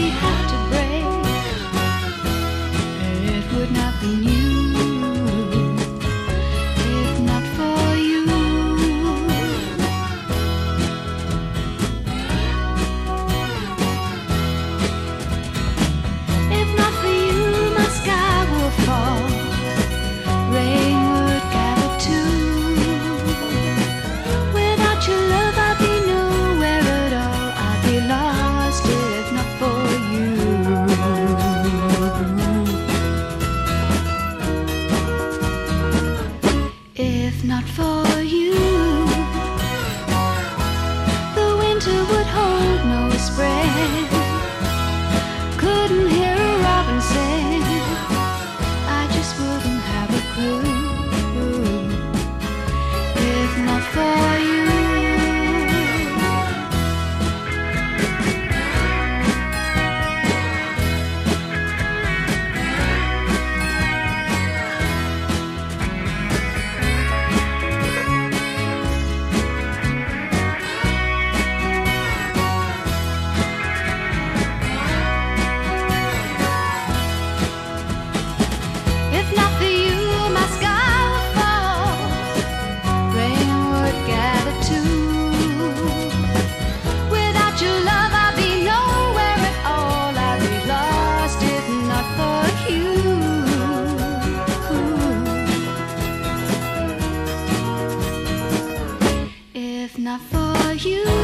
not 100.13 100.21
for 100.21 100.73
you. 100.75 101.22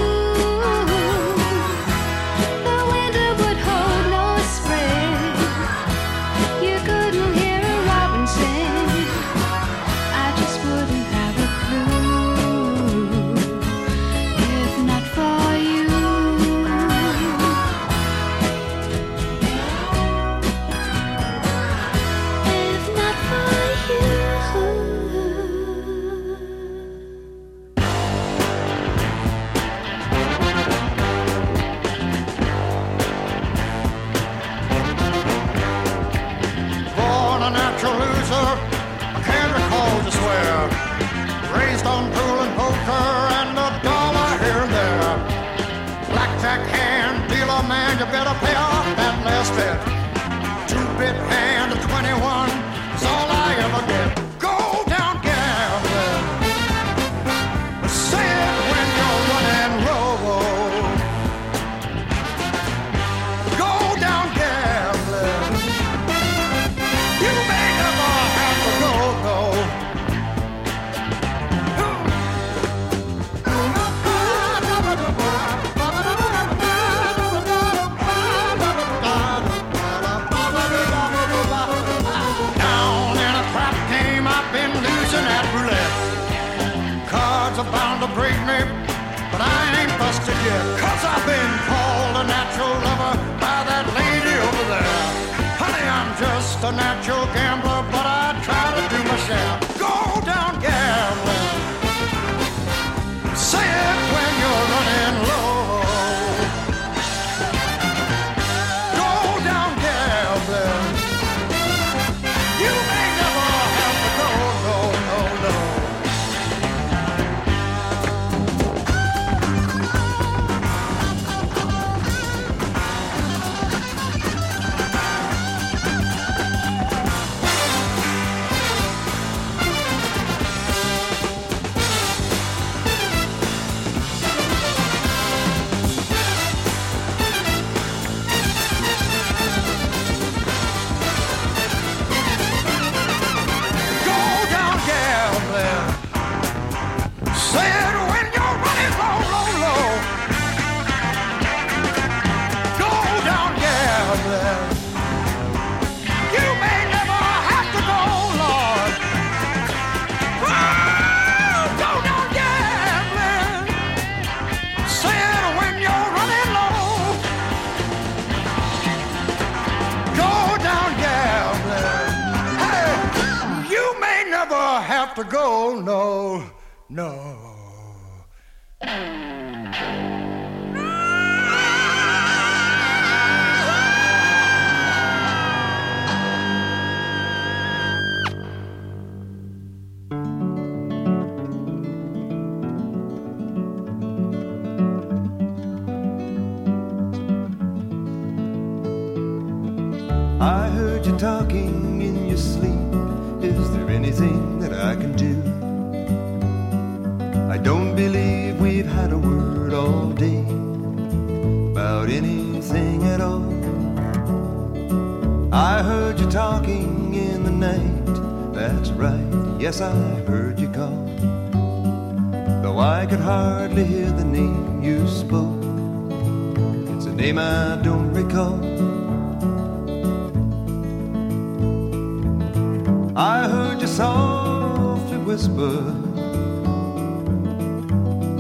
Whisper. 235.29 235.77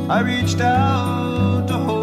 I 0.08 0.20
reached 0.20 0.62
out 0.62 1.68
to 1.68 1.76
hold 1.76 1.97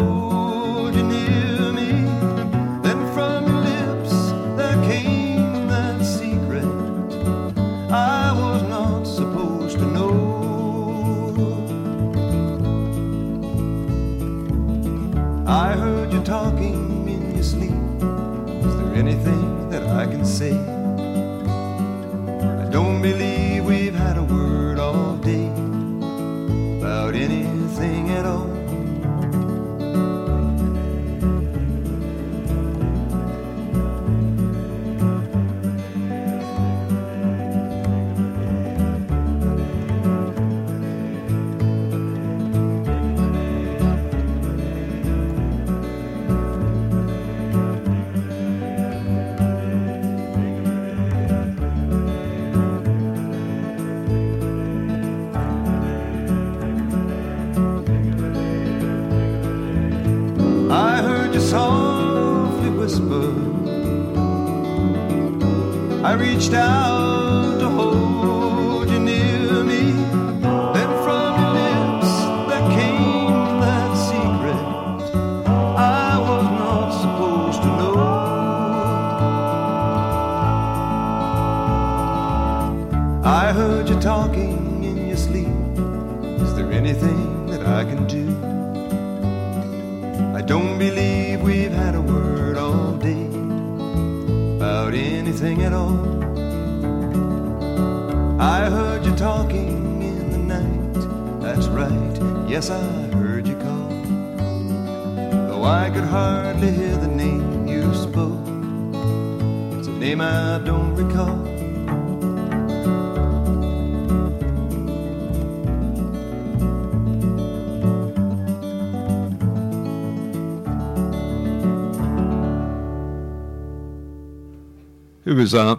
was 125.46 125.54
uh, 125.54 125.76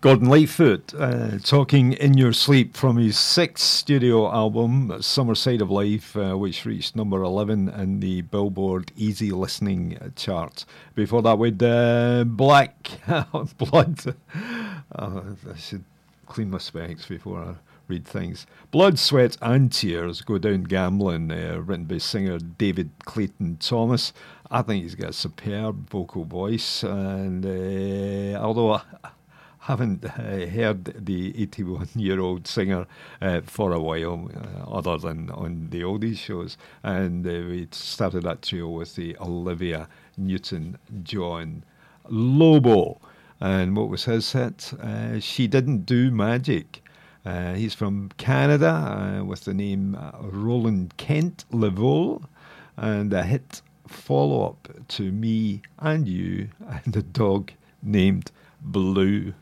Gordon 0.00 0.28
Lightfoot 0.28 0.94
uh, 0.96 1.38
talking 1.38 1.92
in 1.94 2.16
your 2.16 2.32
sleep 2.32 2.76
from 2.76 2.96
his 2.96 3.18
sixth 3.18 3.64
studio 3.64 4.32
album, 4.32 5.02
Summer 5.02 5.34
Side 5.34 5.60
of 5.60 5.72
Life, 5.72 6.16
uh, 6.16 6.38
which 6.38 6.64
reached 6.64 6.94
number 6.94 7.20
11 7.20 7.68
in 7.68 7.98
the 7.98 8.20
Billboard 8.20 8.92
Easy 8.96 9.32
Listening 9.32 9.98
chart. 10.14 10.64
Before 10.94 11.20
that, 11.22 11.36
with 11.36 11.60
uh, 11.60 12.22
Black 12.28 13.00
Blood. 13.58 14.14
Oh, 14.96 15.36
I 15.52 15.56
should 15.56 15.82
clean 16.26 16.50
my 16.50 16.58
specs 16.58 17.06
before 17.06 17.40
I 17.42 17.54
read 17.88 18.06
things. 18.06 18.46
Blood, 18.70 19.00
Sweat, 19.00 19.36
and 19.42 19.72
Tears 19.72 20.20
Go 20.20 20.38
Down 20.38 20.62
Gambling, 20.62 21.32
uh, 21.32 21.60
written 21.64 21.86
by 21.86 21.98
singer 21.98 22.38
David 22.38 22.90
Clayton 23.04 23.56
Thomas. 23.56 24.12
I 24.50 24.62
think 24.62 24.82
he's 24.82 24.94
got 24.94 25.10
a 25.10 25.12
superb 25.12 25.90
vocal 25.90 26.24
voice, 26.24 26.82
and 26.82 27.44
uh, 27.44 28.38
although 28.40 28.72
I 28.72 28.82
haven't 29.58 30.06
uh, 30.06 30.46
heard 30.46 31.04
the 31.04 31.38
81 31.42 31.88
year 31.94 32.18
old 32.18 32.46
singer 32.46 32.86
uh, 33.20 33.42
for 33.42 33.72
a 33.72 33.78
while, 33.78 34.30
uh, 34.34 34.70
other 34.70 34.96
than 34.96 35.30
on 35.32 35.68
the 35.68 35.82
oldies 35.82 36.16
shows, 36.16 36.56
and 36.82 37.26
uh, 37.26 37.30
we 37.30 37.68
started 37.72 38.22
that 38.22 38.40
trio 38.40 38.68
with 38.68 38.94
the 38.94 39.18
Olivia 39.20 39.86
Newton 40.16 40.78
John 41.02 41.62
Lobo. 42.08 43.02
And 43.40 43.76
what 43.76 43.90
was 43.90 44.06
his 44.06 44.32
hit? 44.32 44.72
Uh, 44.80 45.20
she 45.20 45.46
Didn't 45.46 45.84
Do 45.84 46.10
Magic. 46.10 46.82
he's 47.54 47.74
from 47.74 48.08
Canada 48.16 49.22
with 49.26 49.44
the 49.44 49.52
name 49.52 49.94
Roland 50.22 50.96
Kent 50.96 51.44
LaVoie 51.52 52.24
and 52.78 53.12
a 53.12 53.24
hit 53.24 53.60
follow 53.88 54.46
up 54.46 54.68
to 54.88 55.10
me 55.10 55.62
and 55.78 56.06
you 56.08 56.48
and 56.68 56.92
the 56.92 57.02
dog 57.02 57.52
named 57.82 58.30
Blue. 58.60 59.34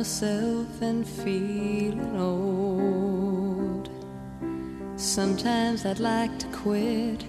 myself 0.00 0.80
and 0.80 1.06
feeling 1.06 2.16
old. 2.16 3.90
Sometimes 4.96 5.84
I'd 5.84 6.00
like 6.00 6.38
to 6.38 6.46
quit, 6.46 7.22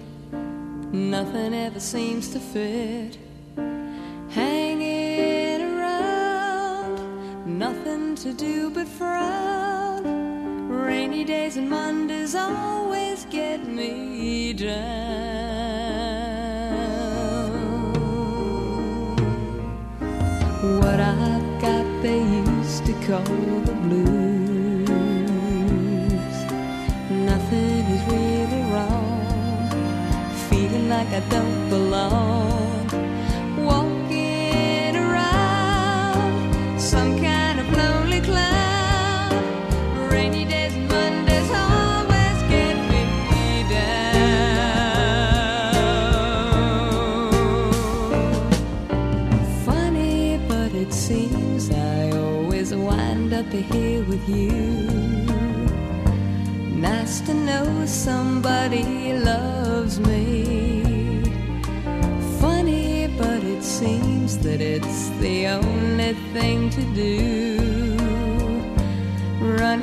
nothing 0.94 1.54
ever 1.54 1.82
seems 1.82 2.30
to 2.30 2.40
fit. 2.40 3.18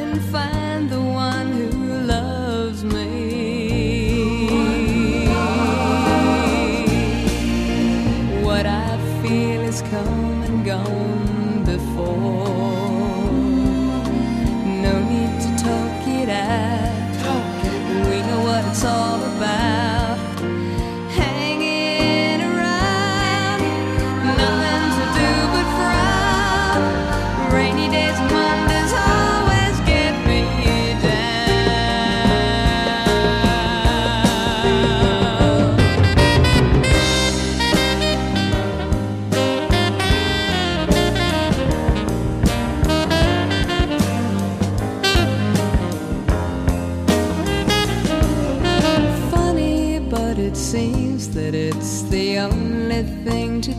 And 0.00 0.57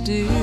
do. 0.10 0.39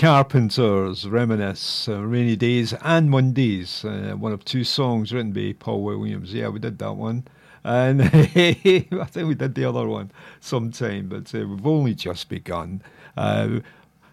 Carpenters 0.00 1.06
reminisce 1.06 1.86
uh, 1.86 2.02
rainy 2.02 2.34
days 2.34 2.72
and 2.80 3.10
Mondays. 3.10 3.84
Uh, 3.84 4.14
one 4.16 4.32
of 4.32 4.42
two 4.46 4.64
songs 4.64 5.12
written 5.12 5.30
by 5.30 5.54
Paul 5.58 5.82
Williams. 5.82 6.32
Yeah, 6.32 6.48
we 6.48 6.58
did 6.58 6.78
that 6.78 6.94
one, 6.94 7.28
and 7.64 8.00
I 8.04 8.06
think 8.54 9.28
we 9.28 9.34
did 9.34 9.54
the 9.54 9.66
other 9.66 9.86
one 9.86 10.10
sometime, 10.40 11.10
but 11.10 11.34
uh, 11.34 11.46
we've 11.46 11.66
only 11.66 11.94
just 11.94 12.30
begun. 12.30 12.80
Uh, 13.14 13.60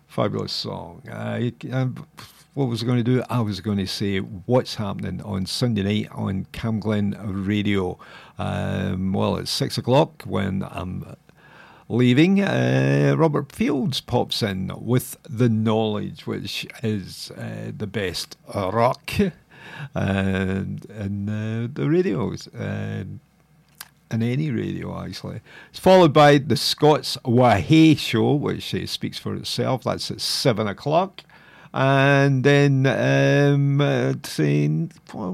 fabulous 0.07 0.51
song. 0.51 1.03
Uh, 1.09 1.51
um, 1.71 2.05
what 2.53 2.67
was 2.67 2.83
I 2.83 2.85
going 2.85 2.97
to 2.97 3.03
do? 3.03 3.23
I 3.29 3.39
was 3.39 3.61
going 3.61 3.77
to 3.77 3.87
say 3.87 4.17
what's 4.17 4.75
happening 4.75 5.21
on 5.21 5.45
Sunday 5.45 5.83
night 5.83 6.09
on 6.11 6.47
Camglen 6.51 7.15
Radio. 7.47 7.97
Um, 8.37 9.13
well, 9.13 9.37
it's 9.37 9.51
six 9.51 9.77
o'clock 9.77 10.23
when 10.23 10.63
I'm 10.69 11.15
leaving, 11.89 12.41
uh, 12.41 13.15
Robert 13.17 13.51
Fields 13.51 14.01
pops 14.01 14.43
in 14.43 14.71
with 14.77 15.17
The 15.29 15.49
Knowledge, 15.49 16.27
which 16.27 16.67
is 16.83 17.31
uh, 17.31 17.71
the 17.75 17.87
best 17.87 18.37
uh, 18.53 18.71
rock 18.71 19.11
and 19.93 20.85
uh, 20.91 21.67
the 21.73 21.87
radios. 21.89 22.49
Um, 22.57 23.19
in 24.09 24.23
any 24.23 24.49
radio, 24.49 25.03
actually. 25.03 25.41
It's 25.69 25.79
followed 25.79 26.13
by 26.13 26.37
the 26.37 26.55
Scots 26.55 27.17
Wahey 27.25 27.95
show, 27.95 28.33
which 28.33 28.73
uh, 28.73 28.85
speaks 28.85 29.17
for 29.17 29.35
itself. 29.35 29.83
That's 29.83 30.09
at 30.11 30.21
seven 30.21 30.67
o'clock. 30.67 31.23
And 31.73 32.43
then 32.43 32.85
um, 32.85 34.21
say, 34.23 34.87
well, 35.13 35.33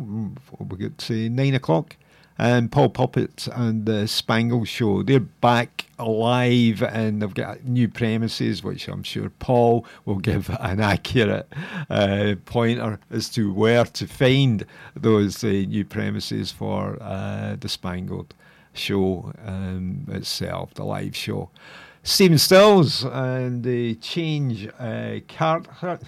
we 0.59 0.77
get 0.77 0.97
to 0.97 1.29
nine 1.29 1.53
o'clock. 1.53 1.95
And 2.37 2.71
Paul 2.71 2.89
Puppet 2.89 3.47
and 3.53 3.85
the 3.85 4.07
Spangle 4.07 4.65
Show, 4.65 5.03
they're 5.03 5.19
back 5.19 5.85
alive 5.99 6.81
and 6.81 7.21
they've 7.21 7.33
got 7.33 7.63
new 7.63 7.87
premises, 7.87 8.63
which 8.63 8.87
I'm 8.87 9.03
sure 9.03 9.29
Paul 9.39 9.85
will 10.05 10.17
give 10.17 10.49
an 10.59 10.79
accurate 10.79 11.47
uh, 11.89 12.35
pointer 12.45 12.99
as 13.11 13.29
to 13.29 13.53
where 13.53 13.85
to 13.85 14.07
find 14.07 14.65
those 14.95 15.43
uh, 15.43 15.47
new 15.47 15.85
premises 15.85 16.51
for 16.51 16.97
uh, 17.01 17.55
the 17.59 17.69
Spangled 17.69 18.33
Show 18.73 19.31
um, 19.45 20.07
itself, 20.09 20.73
the 20.73 20.83
live 20.83 21.15
show. 21.15 21.49
Stephen 22.01 22.37
Stills 22.37 23.05
and 23.05 23.63
the 23.63 23.95
Change 23.95 24.67
uh, 24.79 25.19
card. 25.27 25.67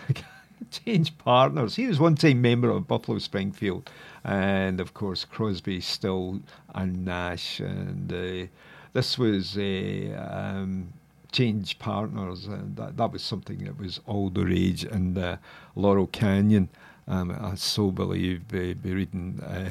Change 0.72 1.18
partners. 1.20 1.76
He 1.76 1.88
was 1.88 2.00
one 2.00 2.16
time 2.16 2.42
member 2.42 2.70
of 2.70 2.88
Buffalo 2.88 3.20
Springfield, 3.20 3.90
and 4.26 4.80
of 4.82 4.94
course 4.94 5.24
Crosby, 5.24 5.80
Stills, 5.80 6.40
and 6.74 7.06
Nash. 7.06 7.60
And 7.60 8.12
uh, 8.12 8.48
this 8.94 9.18
was 9.18 9.58
a 9.58 10.14
um, 10.14 10.92
change 11.32 11.78
partners, 11.80 12.48
and 12.48 12.76
that, 12.76 12.98
that 12.98 13.12
was 13.12 13.22
something 13.22 13.60
that 13.66 13.80
was 13.80 14.02
all 14.08 14.30
the 14.30 14.46
rage 14.46 14.84
in 14.84 15.18
uh, 15.18 15.38
Laurel 15.76 16.08
Canyon. 16.08 16.70
Um, 17.08 17.38
I 17.40 17.54
so 17.54 17.92
believe 17.92 18.42
uh, 18.52 18.74
be 18.74 18.94
reading 18.94 19.40
uh, 19.46 19.70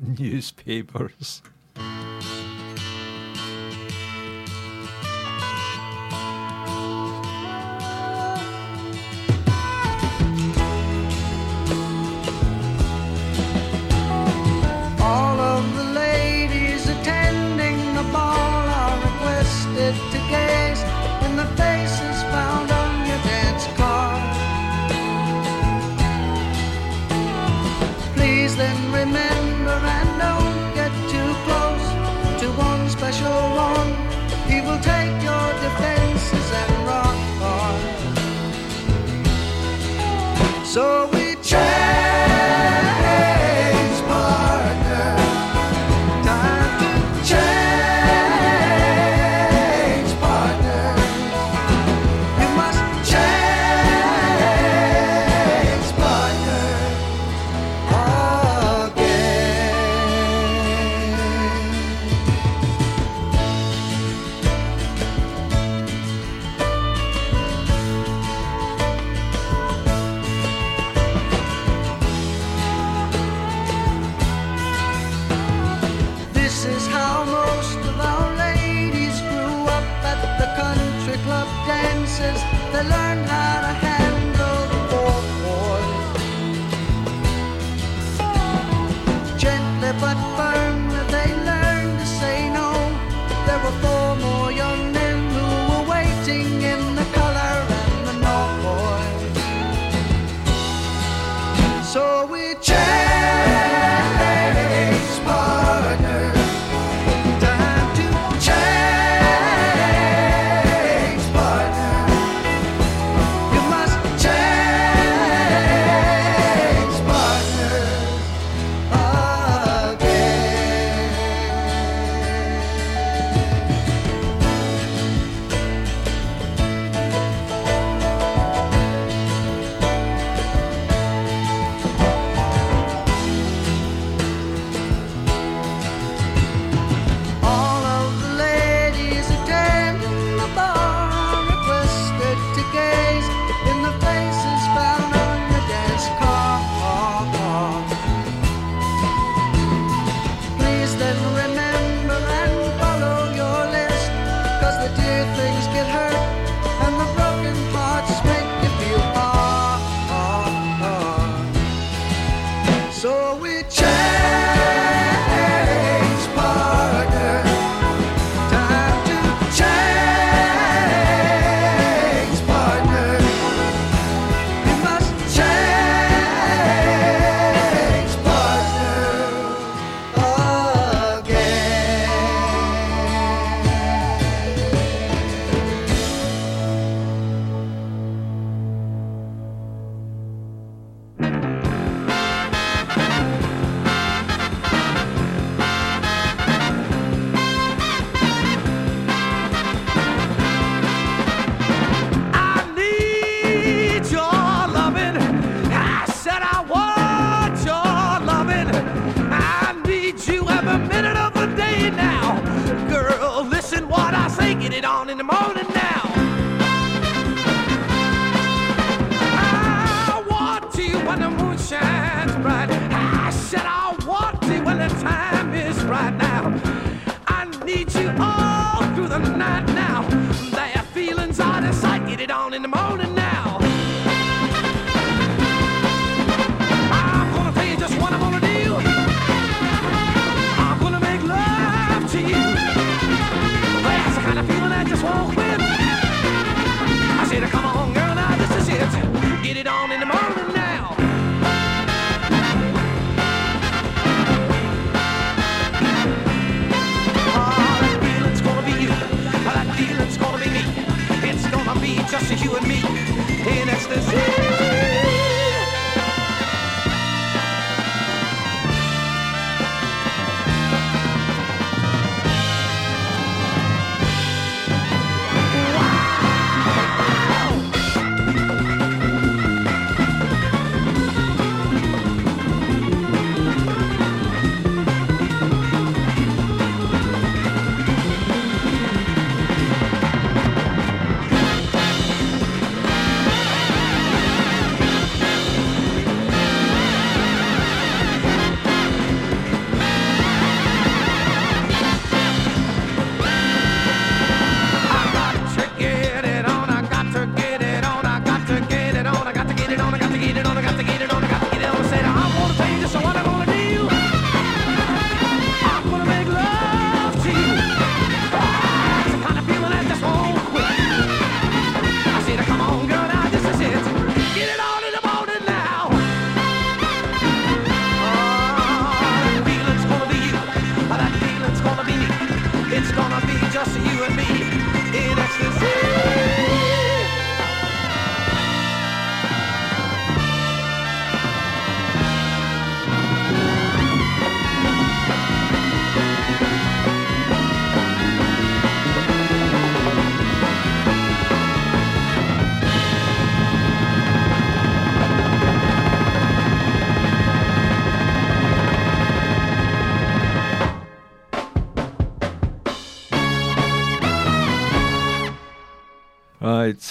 newspapers. 0.18 1.40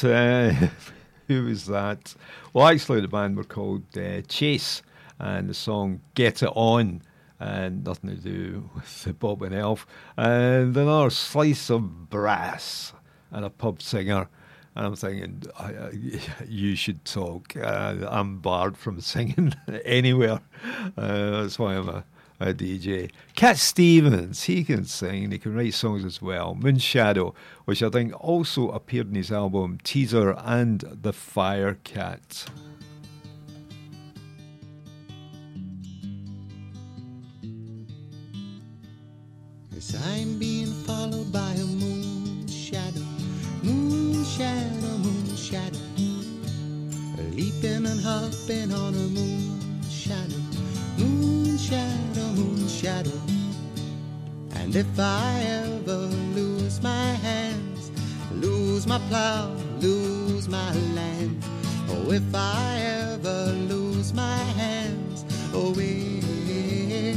uh, 0.04 0.54
who 1.28 1.46
was 1.46 1.66
that? 1.68 2.16
Well, 2.54 2.68
actually, 2.68 3.02
the 3.02 3.08
band 3.08 3.38
were 3.38 3.44
called 3.44 3.84
uh, 3.98 4.22
Chase, 4.28 4.82
and 5.20 5.50
the 5.50 5.54
song 5.54 6.02
"Get 6.16 6.44
It 6.44 6.52
On." 6.56 7.02
And 7.40 7.84
nothing 7.84 8.12
to 8.12 8.16
do 8.18 8.70
with 8.76 9.04
the 9.04 9.14
Bob 9.20 9.42
and 9.42 9.56
Elf. 9.56 9.88
And 10.16 10.78
another 10.78 11.10
slice 11.10 11.72
of 11.72 12.10
brass 12.12 12.94
and 13.32 13.44
a 13.44 13.50
pub 13.50 13.82
singer. 13.82 14.30
And 14.76 14.86
I'm 14.86 14.96
thinking, 14.96 15.44
I, 15.58 15.64
I, 15.66 15.92
you 16.48 16.76
should 16.76 17.04
talk. 17.04 17.56
Uh, 17.58 17.96
I'm 18.08 18.40
barred 18.40 18.78
from 18.78 19.02
singing 19.02 19.56
anywhere. 19.86 20.40
Uh, 20.96 21.42
that's 21.42 21.58
why 21.58 21.76
I'm 21.76 21.90
a 21.90 22.06
a 22.42 22.54
DJ. 22.54 23.12
Cat 23.36 23.58
Stevens, 23.58 24.44
he 24.44 24.64
can 24.64 24.86
sing 24.86 25.32
he 25.32 25.38
can 25.38 25.54
write 25.54 25.74
songs 25.74 26.04
as 26.04 26.22
well. 26.22 26.56
Moon 26.56 26.80
Shadow, 26.80 27.34
which 27.66 27.84
I 27.84 27.90
think 27.90 28.14
also 28.20 28.70
appeared 28.70 29.10
in 29.10 29.16
his 29.16 29.32
album 29.32 29.78
Teaser 29.84 30.32
and 30.40 30.82
The 31.02 31.14
Fire 31.14 31.78
Cat. 31.84 32.46
I'm 40.06 40.38
being 40.38 40.72
followed 40.86 41.34
by 41.34 41.52
a 41.54 41.66
moon 41.66 42.48
shadow, 42.48 43.02
moon 43.64 44.24
shadow, 44.24 44.98
moon 45.00 45.36
shadow, 45.36 45.80
leaping 47.32 47.86
and 47.88 48.00
hopping 48.00 48.72
on 48.72 48.94
a 48.94 49.08
moon 49.10 49.31
shadow, 51.62 52.28
moon 52.34 52.68
shadow. 52.68 53.22
And 54.56 54.76
if 54.76 55.00
I 55.00 55.42
ever 55.64 56.02
lose 56.38 56.82
my 56.82 57.14
hands, 57.28 57.92
lose 58.34 58.88
my 58.88 59.00
plow, 59.10 59.54
lose 59.80 60.48
my 60.50 60.74
land, 60.98 61.44
oh, 61.90 62.12
if 62.12 62.34
I 62.34 62.80
ever 62.80 63.54
lose 63.70 64.12
my 64.14 64.44
hands, 64.62 65.24
oh, 65.54 65.76
eh, 65.80 67.16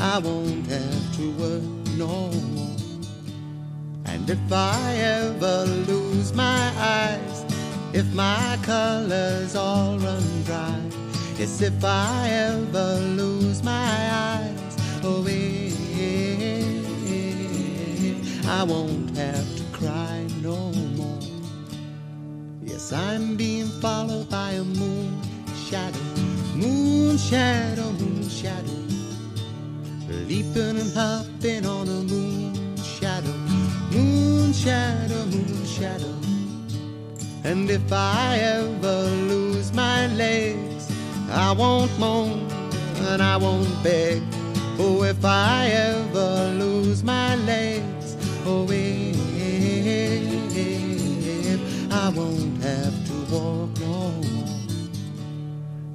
I 0.00 0.18
won't 0.18 0.66
have 0.66 1.16
to 1.16 1.30
work 1.42 1.62
no 1.98 2.30
more. 2.54 2.76
And 4.06 4.28
if 4.30 4.52
I 4.52 4.94
ever 4.96 5.64
lose 5.90 6.32
my 6.32 6.72
eyes, 6.78 7.44
if 7.92 8.06
my 8.14 8.58
colors 8.62 9.54
all 9.54 9.98
run 9.98 10.42
dry, 10.44 10.80
yes, 11.38 11.60
if 11.60 11.84
I 11.84 12.28
ever 12.30 12.94
lose 13.16 13.62
my 13.62 13.70
eyes, 13.72 14.76
oh, 15.02 15.24
eh, 15.28 15.70
eh, 15.98 16.36
eh, 17.08 17.24
eh, 18.08 18.48
I 18.48 18.62
won't 18.62 19.16
have 19.16 19.56
to 19.56 19.64
cry 19.72 20.26
no 20.42 20.72
more. 20.96 21.20
Yes, 22.62 22.92
I'm 22.92 23.36
being 23.36 23.68
followed 23.80 24.28
by 24.30 24.52
a 24.52 24.64
moon 24.64 25.20
shadow, 25.68 26.00
moon 26.54 27.18
shadow, 27.18 27.90
moon 27.92 28.28
shadow 28.28 28.84
leaping 30.28 30.78
and 30.78 30.92
hopping 30.92 31.66
on 31.66 31.88
a 31.88 32.02
moon 32.12 32.76
shadow, 32.76 33.32
moon 33.92 34.52
shadow, 34.52 35.24
moon 35.26 35.66
shadow. 35.66 36.14
And 37.44 37.70
if 37.70 37.92
I 37.92 38.38
ever 38.38 39.02
lose 39.28 39.72
my 39.72 40.06
legs, 40.14 40.73
I 41.36 41.50
won't 41.50 41.98
moan 41.98 42.46
and 43.08 43.20
I 43.20 43.36
won't 43.36 43.82
beg. 43.82 44.22
Oh, 44.78 45.02
if 45.02 45.24
I 45.24 45.66
ever 45.66 46.54
lose 46.56 47.02
my 47.02 47.34
legs, 47.34 48.16
oh, 48.46 48.68
if 48.70 49.12
I 51.92 52.08
won't 52.10 52.62
have 52.62 53.06
to 53.06 53.14
walk 53.34 53.80
no 53.80 54.10
more. 54.22 54.48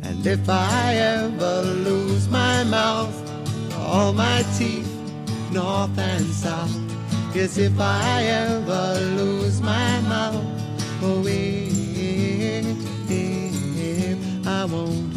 And 0.03 0.28
if 0.28 0.49
I 0.49 0.95
ever 0.95 1.61
lose 1.61 2.28
my 2.28 2.66
mouth, 2.66 3.16
all 3.78 4.11
my 4.11 4.44
teeth, 4.57 4.91
north 5.53 5.98
and 5.98 6.26
south. 6.26 6.76
Yes, 7.34 7.57
if 7.57 7.80
I 7.80 8.24
ever 8.24 8.99
lose 9.16 9.61
my 9.61 10.02
mouth, 10.02 10.44
oh, 11.02 11.24
if 11.26 12.68
I 14.45 14.66
won't 14.66 15.09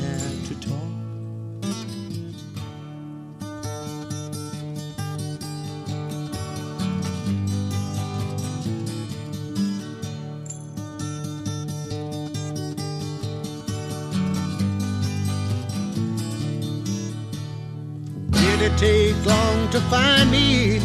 it 18.63 18.79
take 18.79 19.27
long 19.27 19.69
to 19.71 19.81
find 19.93 20.31
me? 20.31 20.79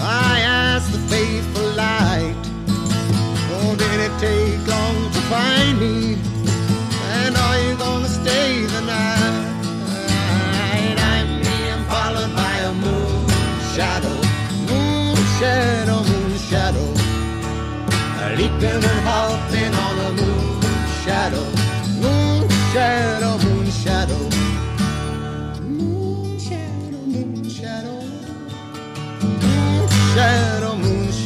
I 0.00 0.40
asked 0.44 0.92
the 0.92 0.98
faithful 1.12 1.68
light. 1.84 2.36
Oh, 3.54 3.74
did 3.82 3.98
it 4.06 4.14
take 4.20 4.62
long 4.68 4.98
to 5.14 5.20
find 5.32 5.80
me? 5.80 6.18
And 7.16 7.34
are 7.36 7.58
you 7.64 7.76
gonna 7.76 8.08
stay 8.08 8.60
the 8.74 8.82
night? 8.82 9.48
I'm 11.10 11.28
being 11.46 11.82
followed 11.92 12.32
by 12.36 12.54
a 12.70 12.72
moon 12.84 13.28
shadow, 13.74 14.16
moon 14.68 15.16
shadow, 15.38 15.98
moon 16.10 16.32
shadow. 16.50 16.88
Leaping 18.38 18.82
and 18.90 19.00
hopping 19.08 19.74
on 19.86 19.94
a 20.08 20.10
moon 20.20 20.60
shadow, 21.04 21.46
moon 22.02 22.48
shadow. 22.72 23.21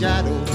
Shadow. 0.07 0.46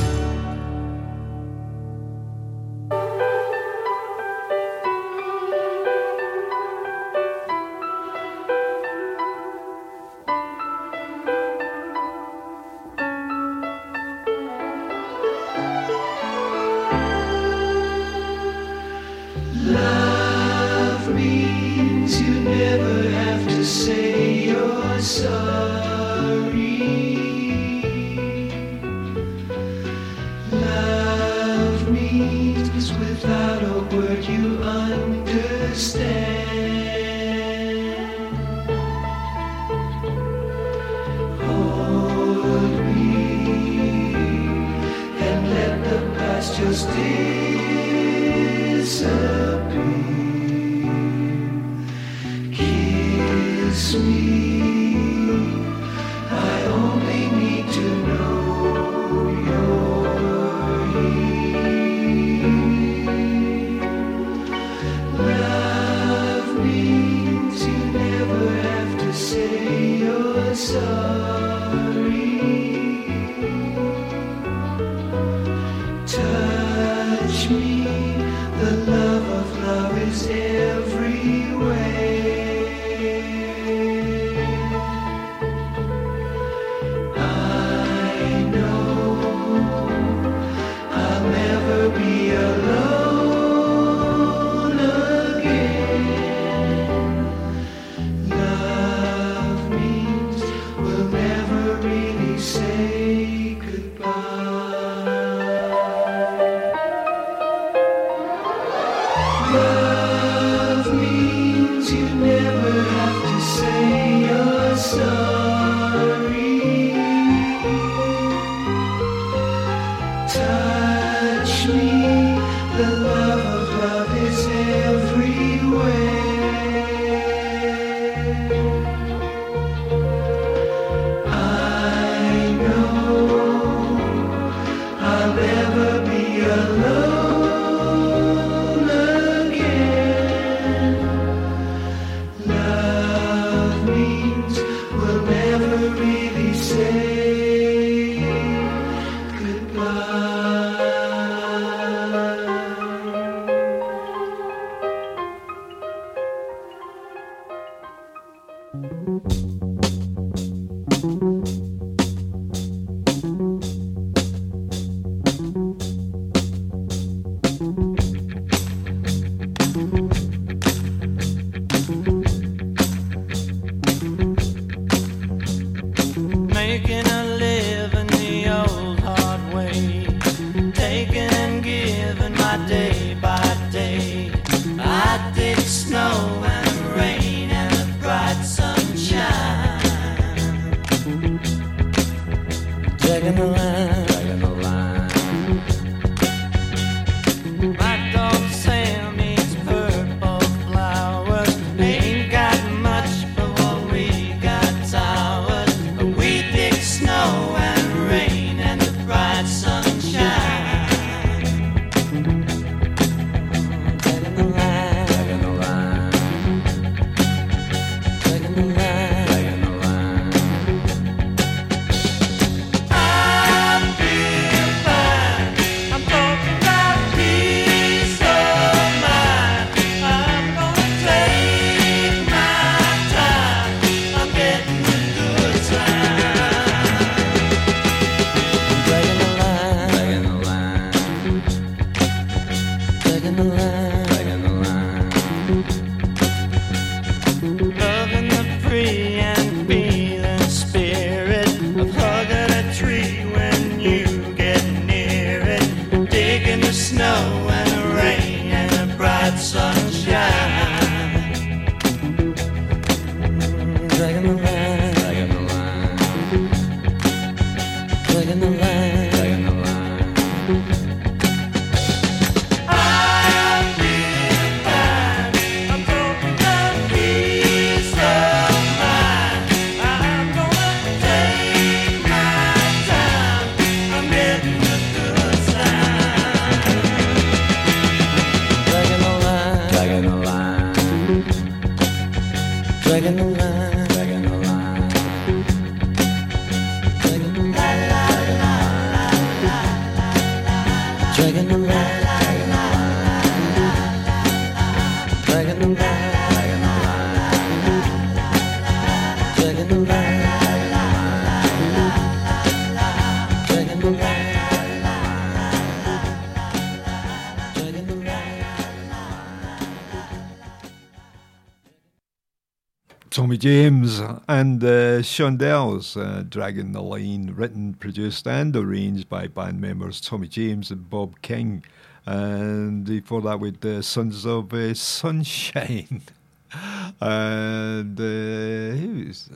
James 323.41 323.99
and 324.27 324.63
uh, 324.63 325.01
Shondells, 325.01 325.97
uh, 325.97 326.21
Dragging 326.21 326.73
the 326.73 326.81
Line, 326.83 327.33
written, 327.35 327.73
produced, 327.73 328.27
and 328.27 328.55
arranged 328.55 329.09
by 329.09 329.25
band 329.25 329.59
members 329.59 329.99
Tommy 329.99 330.27
James 330.27 330.69
and 330.69 330.87
Bob 330.87 331.19
King. 331.23 331.63
And 332.05 332.85
before 332.85 333.19
that, 333.23 333.39
with 333.39 333.61
the 333.61 333.81
Sounds 333.81 334.27
of 334.27 334.53
uh, 334.53 334.75
Sunshine. 334.75 336.03
and 337.01 337.99
uh, 337.99 339.07
was, 339.07 339.29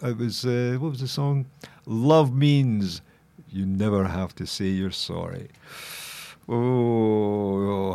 it 0.00 0.16
was, 0.16 0.46
uh, 0.46 0.76
what 0.78 0.90
was 0.92 1.00
the 1.00 1.08
song? 1.08 1.46
Love 1.86 2.32
Means 2.32 3.02
You 3.48 3.66
Never 3.66 4.04
Have 4.04 4.32
to 4.36 4.46
Say 4.46 4.66
You're 4.66 4.92
Sorry. 4.92 5.48
Oh, 6.52 7.94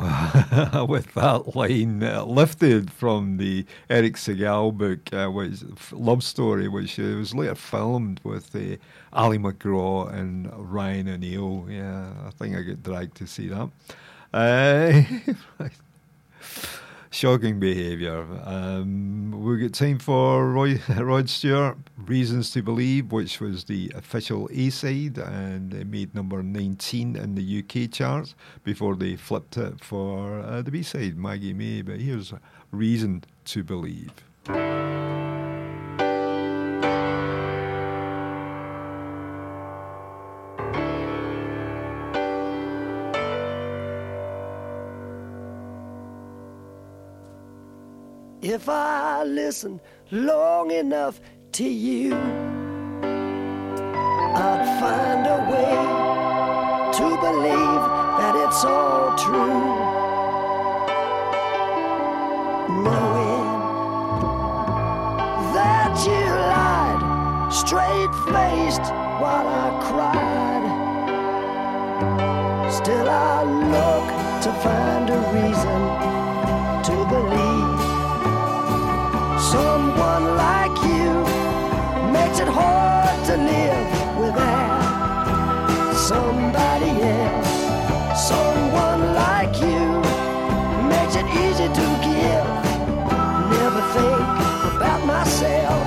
with 0.88 1.14
that 1.16 1.58
line 1.58 2.02
uh, 2.02 2.24
lifted 2.24 2.90
from 2.90 3.36
the 3.36 3.66
Eric 3.90 4.14
Segal 4.16 4.72
book, 4.74 5.14
uh, 5.14 5.28
which 5.28 5.62
Love 5.92 6.24
Story, 6.24 6.70
which 6.70 6.98
uh, 6.98 7.04
was 7.18 7.36
later 7.36 7.56
filmed 7.56 8.22
with 8.24 8.56
uh, 8.56 8.78
Ali 9.12 9.38
MacGraw 9.38 10.08
and 10.08 10.50
Ryan 10.56 11.10
O'Neal. 11.10 11.68
Yeah, 11.70 12.10
I 12.26 12.30
think 12.30 12.56
I 12.56 12.62
get 12.62 12.82
dragged 12.82 13.18
to 13.18 13.28
see 13.28 13.50
that. 13.50 13.70
Uh, 14.34 15.02
Shocking 17.16 17.62
behaviour. 17.62 18.28
Um, 18.44 19.32
we've 19.42 19.62
got 19.62 19.72
time 19.72 20.00
for 20.00 20.52
Roy, 20.52 20.82
Rod 21.00 21.30
Stewart, 21.30 21.78
Reasons 21.98 22.52
to 22.52 22.62
Believe, 22.62 23.14
which 23.14 23.40
was 23.40 23.64
the 23.64 23.90
official 23.96 24.50
A 24.52 24.70
side 24.70 25.18
and 25.18 25.74
it 25.74 25.88
made 25.88 26.14
number 26.14 26.44
19 26.44 27.16
in 27.16 27.36
the 27.36 27.64
UK 27.64 27.90
charts 27.90 28.36
before 28.66 28.98
they 28.98 29.16
flipped 29.16 29.56
it 29.56 29.82
for 29.82 30.42
uh, 30.42 30.62
the 30.62 30.72
B 30.72 30.84
side, 30.84 31.16
Maggie 31.16 31.54
May. 31.54 31.84
But 31.84 32.02
here's 32.02 32.34
Reason 32.74 33.24
to 33.46 33.64
Believe. 33.64 34.12
If 48.56 48.70
I 48.70 49.26
listen 49.26 49.82
long 50.12 50.72
enough 50.72 51.20
to 51.52 51.68
you, 51.68 52.16
I'd 54.44 54.66
find 54.80 55.28
a 55.28 55.40
way 55.52 55.76
to 56.98 57.06
believe 57.26 57.84
that 58.20 58.36
it's 58.44 58.64
all 58.64 59.18
true. 59.18 59.62
Knowing 62.86 63.48
that 65.54 65.94
you 66.08 66.24
lied 66.54 67.52
straight 67.52 68.14
faced 68.32 68.88
while 69.20 69.48
I 69.64 69.68
cried. 69.90 70.66
Still, 72.72 73.10
I 73.10 73.44
look 73.76 74.08
to 74.44 74.52
find 74.64 75.10
a 75.10 75.20
reason 75.36 75.82
to 76.86 76.96
believe. 77.14 77.75
Someone 79.56 80.26
like 80.36 80.76
you 80.84 81.12
makes 82.12 82.40
it 82.44 82.50
hard 82.60 83.18
to 83.30 83.36
live 83.52 83.88
without 84.24 85.94
somebody 86.12 86.92
else. 87.20 87.54
Someone 88.32 89.02
like 89.24 89.54
you 89.68 89.86
makes 90.92 91.16
it 91.22 91.28
easy 91.44 91.68
to 91.80 91.86
give. 92.08 92.48
Never 93.56 93.82
think 93.96 94.28
about 94.76 95.02
myself. 95.14 95.86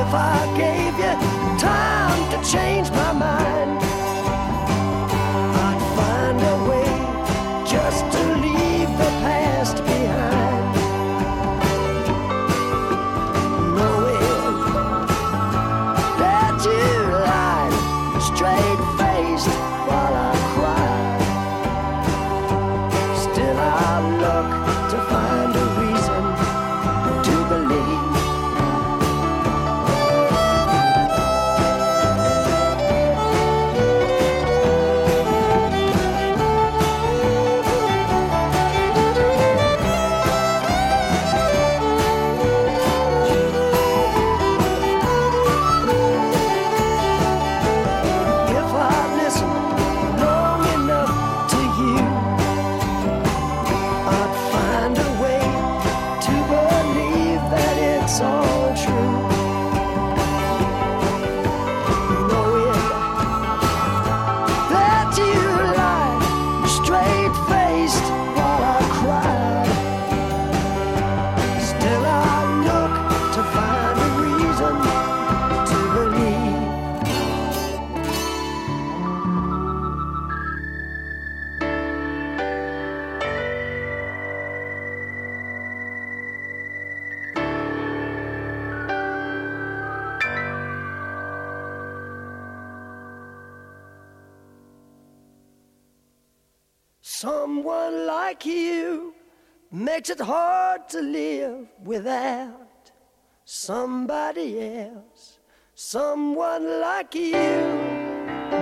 If 0.00 0.10
I 0.14 0.38
gave 0.62 0.94
you 1.02 1.14
time 1.58 2.20
to 2.32 2.38
change 2.54 2.88
my 2.92 3.12
mind, 3.12 3.87
makes 99.98 100.10
it 100.10 100.20
hard 100.20 100.88
to 100.88 101.00
live 101.00 101.66
without 101.82 102.92
somebody 103.44 104.80
else. 104.84 105.40
Someone 105.74 106.80
like 106.80 107.16
you 107.16 107.58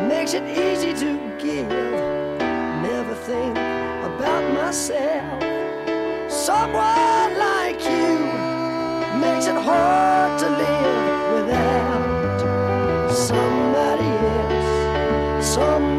makes 0.09 0.33
it 0.33 0.45
easy 0.45 0.95
to 0.95 1.11
give. 1.39 1.69
Never 2.89 3.15
think 3.29 3.55
about 4.11 4.45
myself. 4.55 5.43
Someone 6.33 7.33
like 7.39 7.81
you 7.85 8.17
makes 9.21 9.45
it 9.45 9.61
hard 9.71 10.39
to 10.41 10.49
live 10.65 11.33
without 11.37 13.11
somebody 13.13 14.11
else. 14.33 15.47
Someone 15.47 15.96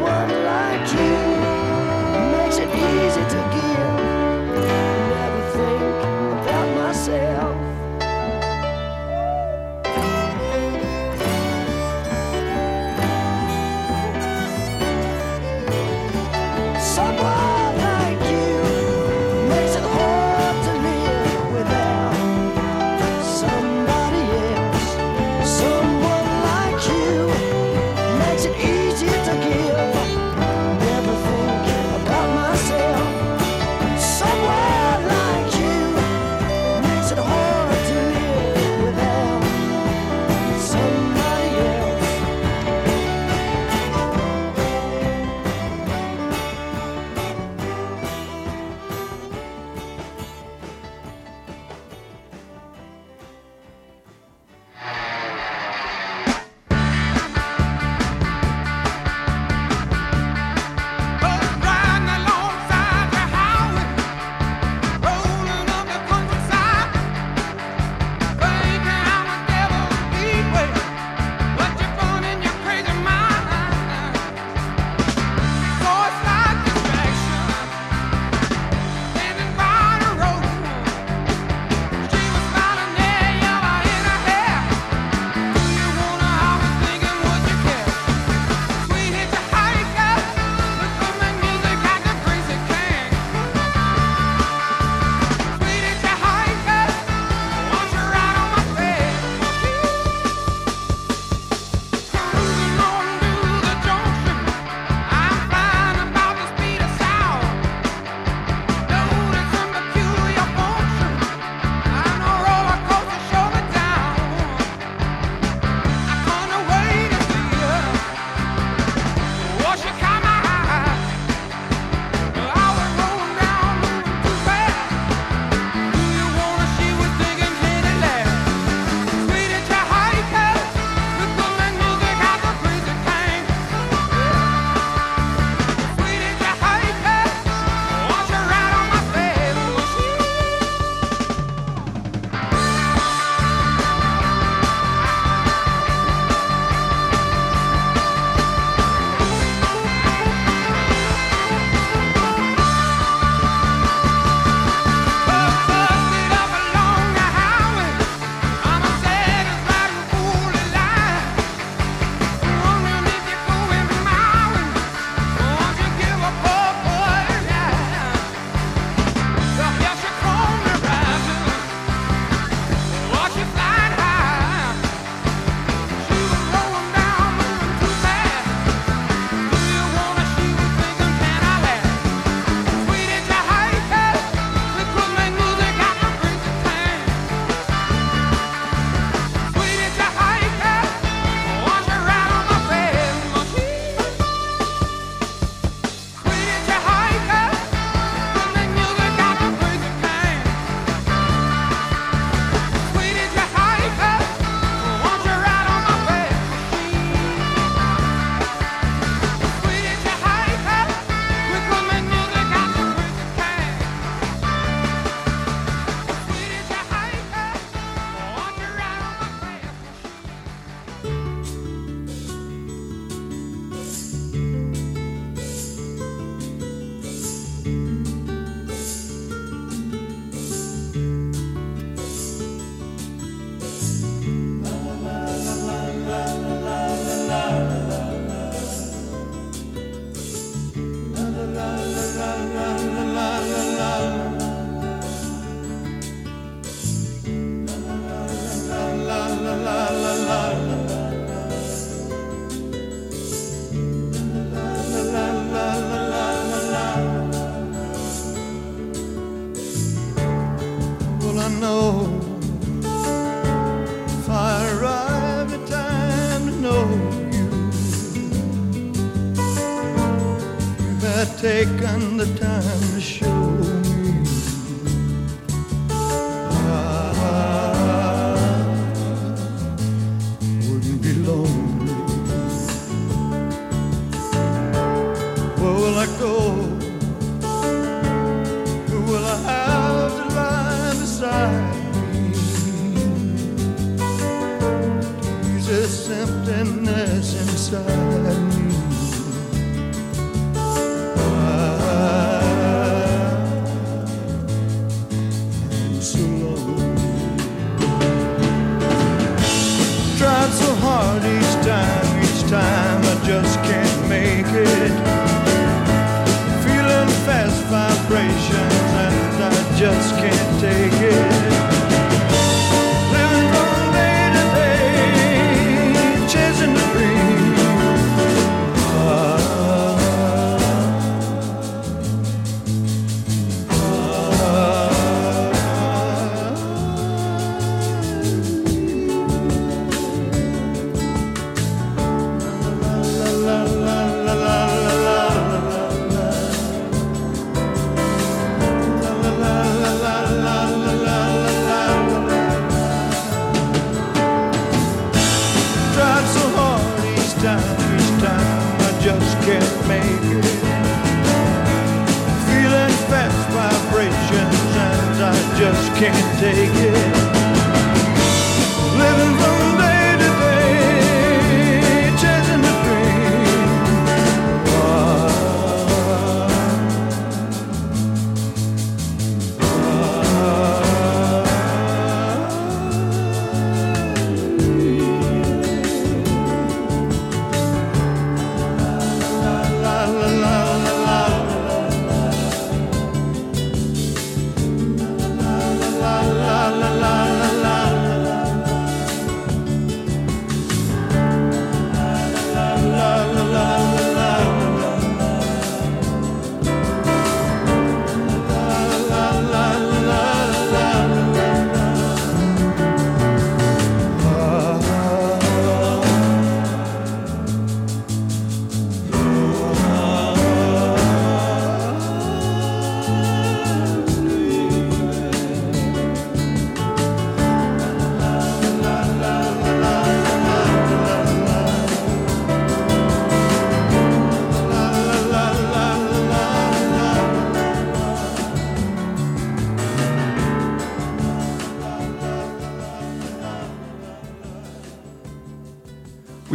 the 272.16 272.37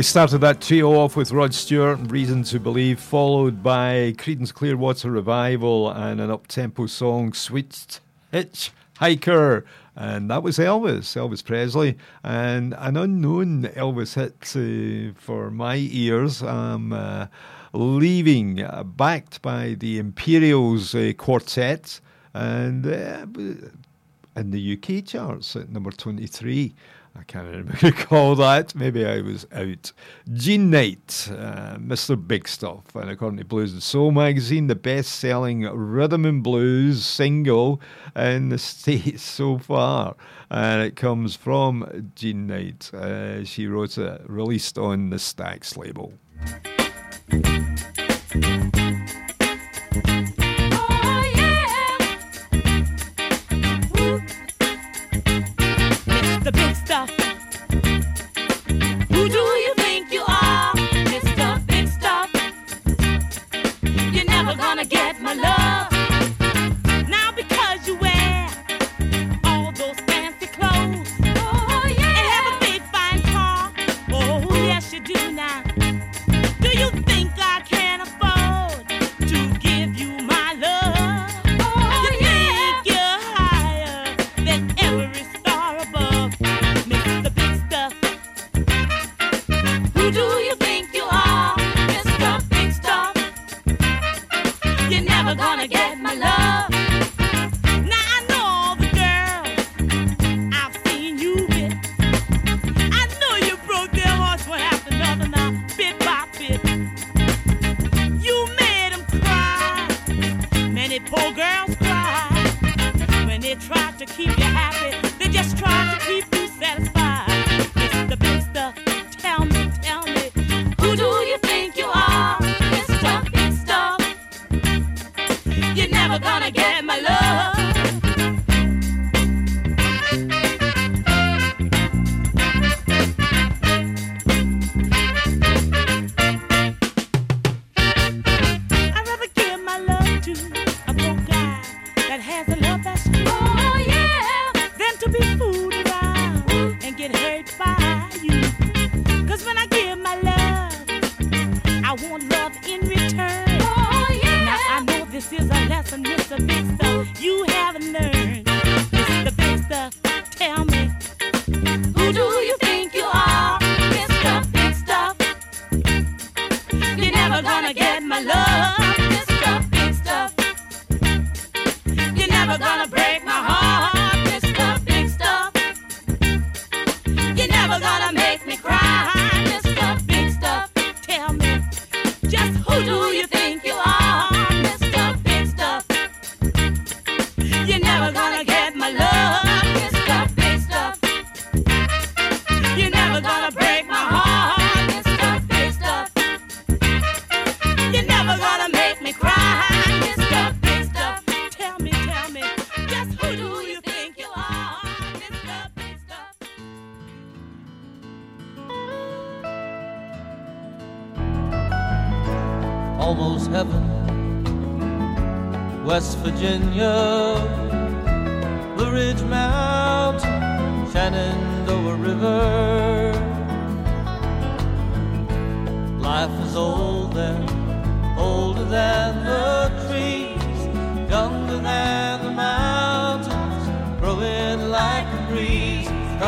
We 0.03 0.07
started 0.07 0.39
that 0.39 0.59
trio 0.59 0.99
off 0.99 1.15
with 1.15 1.31
Rod 1.31 1.53
Stewart, 1.53 1.97
Reason 2.11 2.43
to 2.43 2.59
Believe, 2.59 2.99
followed 2.99 3.63
by 3.63 4.13
Creedence 4.17 4.53
Clearwater 4.53 5.09
Revival 5.09 5.89
and 5.91 6.19
an 6.19 6.29
up-tempo 6.29 6.87
song, 6.87 7.31
Sweet 7.31 8.01
Hitch 8.29 8.71
Hiker. 8.97 9.63
And 9.95 10.29
that 10.29 10.43
was 10.43 10.57
Elvis, 10.57 11.15
Elvis 11.15 11.41
Presley, 11.41 11.97
and 12.21 12.75
an 12.79 12.97
unknown 12.97 13.63
Elvis 13.63 14.15
hit 14.15 14.53
uh, 14.57 15.17
for 15.17 15.49
my 15.49 15.77
ears. 15.77 16.43
Um, 16.43 16.91
uh, 16.91 17.27
leaving, 17.71 18.61
uh, 18.61 18.83
backed 18.83 19.41
by 19.41 19.77
the 19.79 19.99
Imperials 19.99 20.93
uh, 20.93 21.13
Quartet, 21.15 22.01
and 22.33 22.85
uh, 22.85 23.25
in 24.35 24.51
the 24.51 24.77
UK 24.77 25.05
charts 25.05 25.55
at 25.55 25.69
number 25.69 25.91
23. 25.91 26.73
I 27.15 27.23
can't 27.23 27.81
recall 27.83 28.35
that. 28.35 28.73
Maybe 28.73 29.05
I 29.05 29.21
was 29.21 29.45
out. 29.51 29.91
Jean 30.33 30.69
Knight, 30.71 31.29
uh, 31.31 31.77
Mr. 31.77 32.15
Big 32.27 32.47
Stuff, 32.47 32.95
and 32.95 33.09
according 33.09 33.37
to 33.37 33.45
Blues 33.45 33.71
and 33.71 33.83
Soul 33.83 34.11
magazine, 34.11 34.67
the 34.67 34.75
best 34.75 35.11
selling 35.19 35.61
rhythm 35.61 36.25
and 36.25 36.41
blues 36.41 37.05
single 37.05 37.79
in 38.15 38.49
the 38.49 38.57
States 38.73 39.21
so 39.21 39.59
far. 39.59 40.15
And 40.49 40.81
it 40.81 40.95
comes 40.95 41.35
from 41.35 42.11
Jean 42.15 42.47
Knight. 42.47 42.91
Uh, 42.93 43.43
she 43.43 43.67
wrote 43.67 43.97
it, 43.97 44.21
released 44.27 44.77
on 44.77 45.11
the 45.11 45.17
Stax 45.17 45.77
label. 45.77 46.13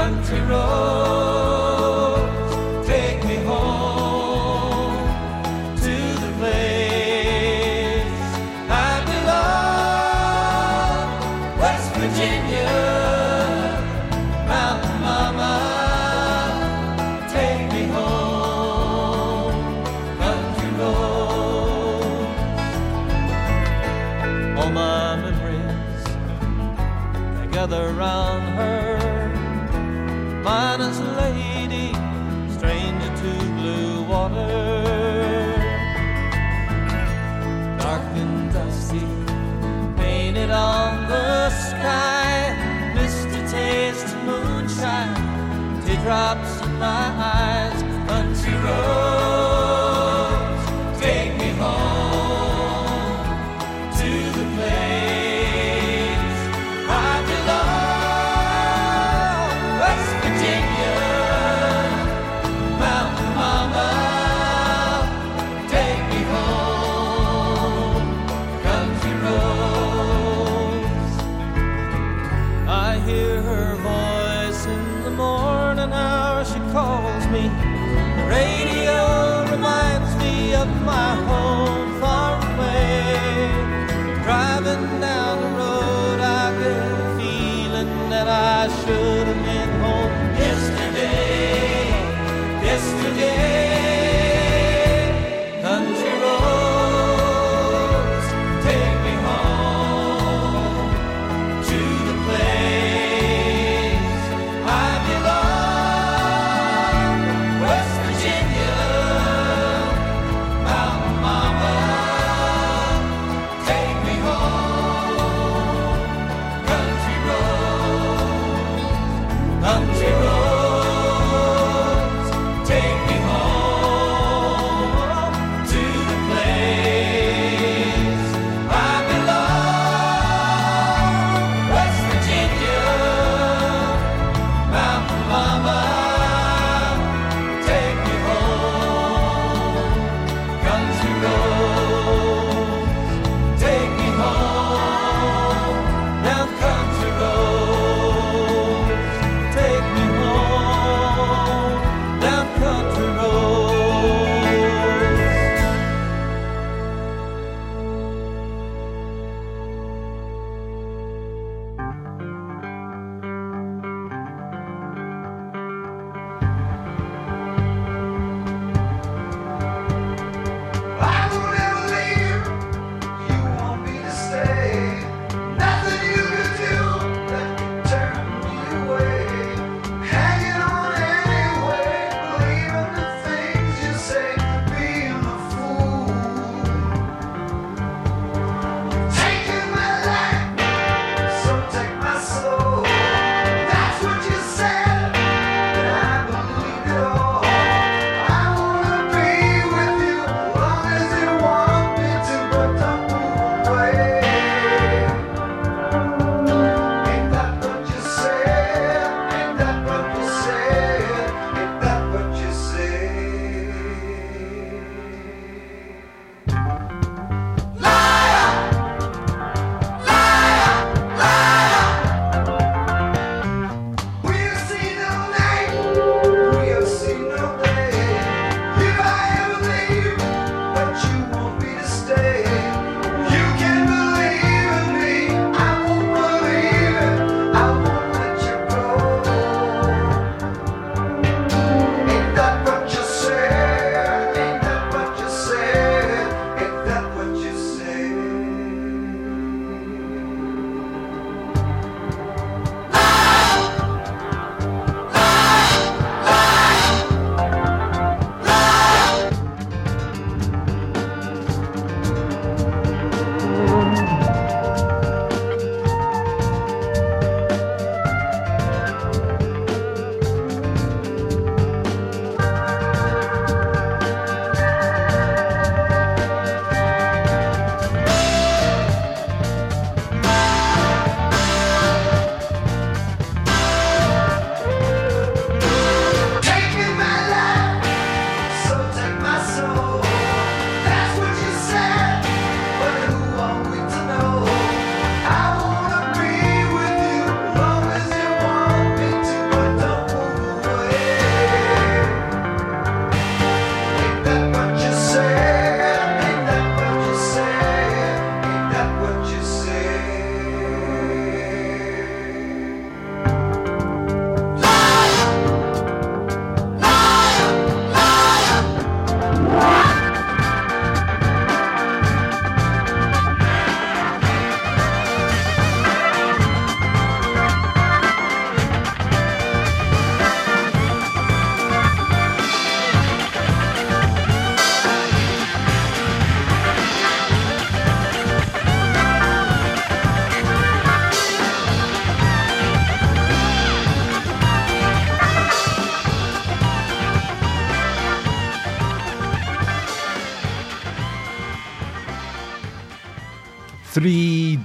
Country 0.06 0.40
roads, 0.42 1.45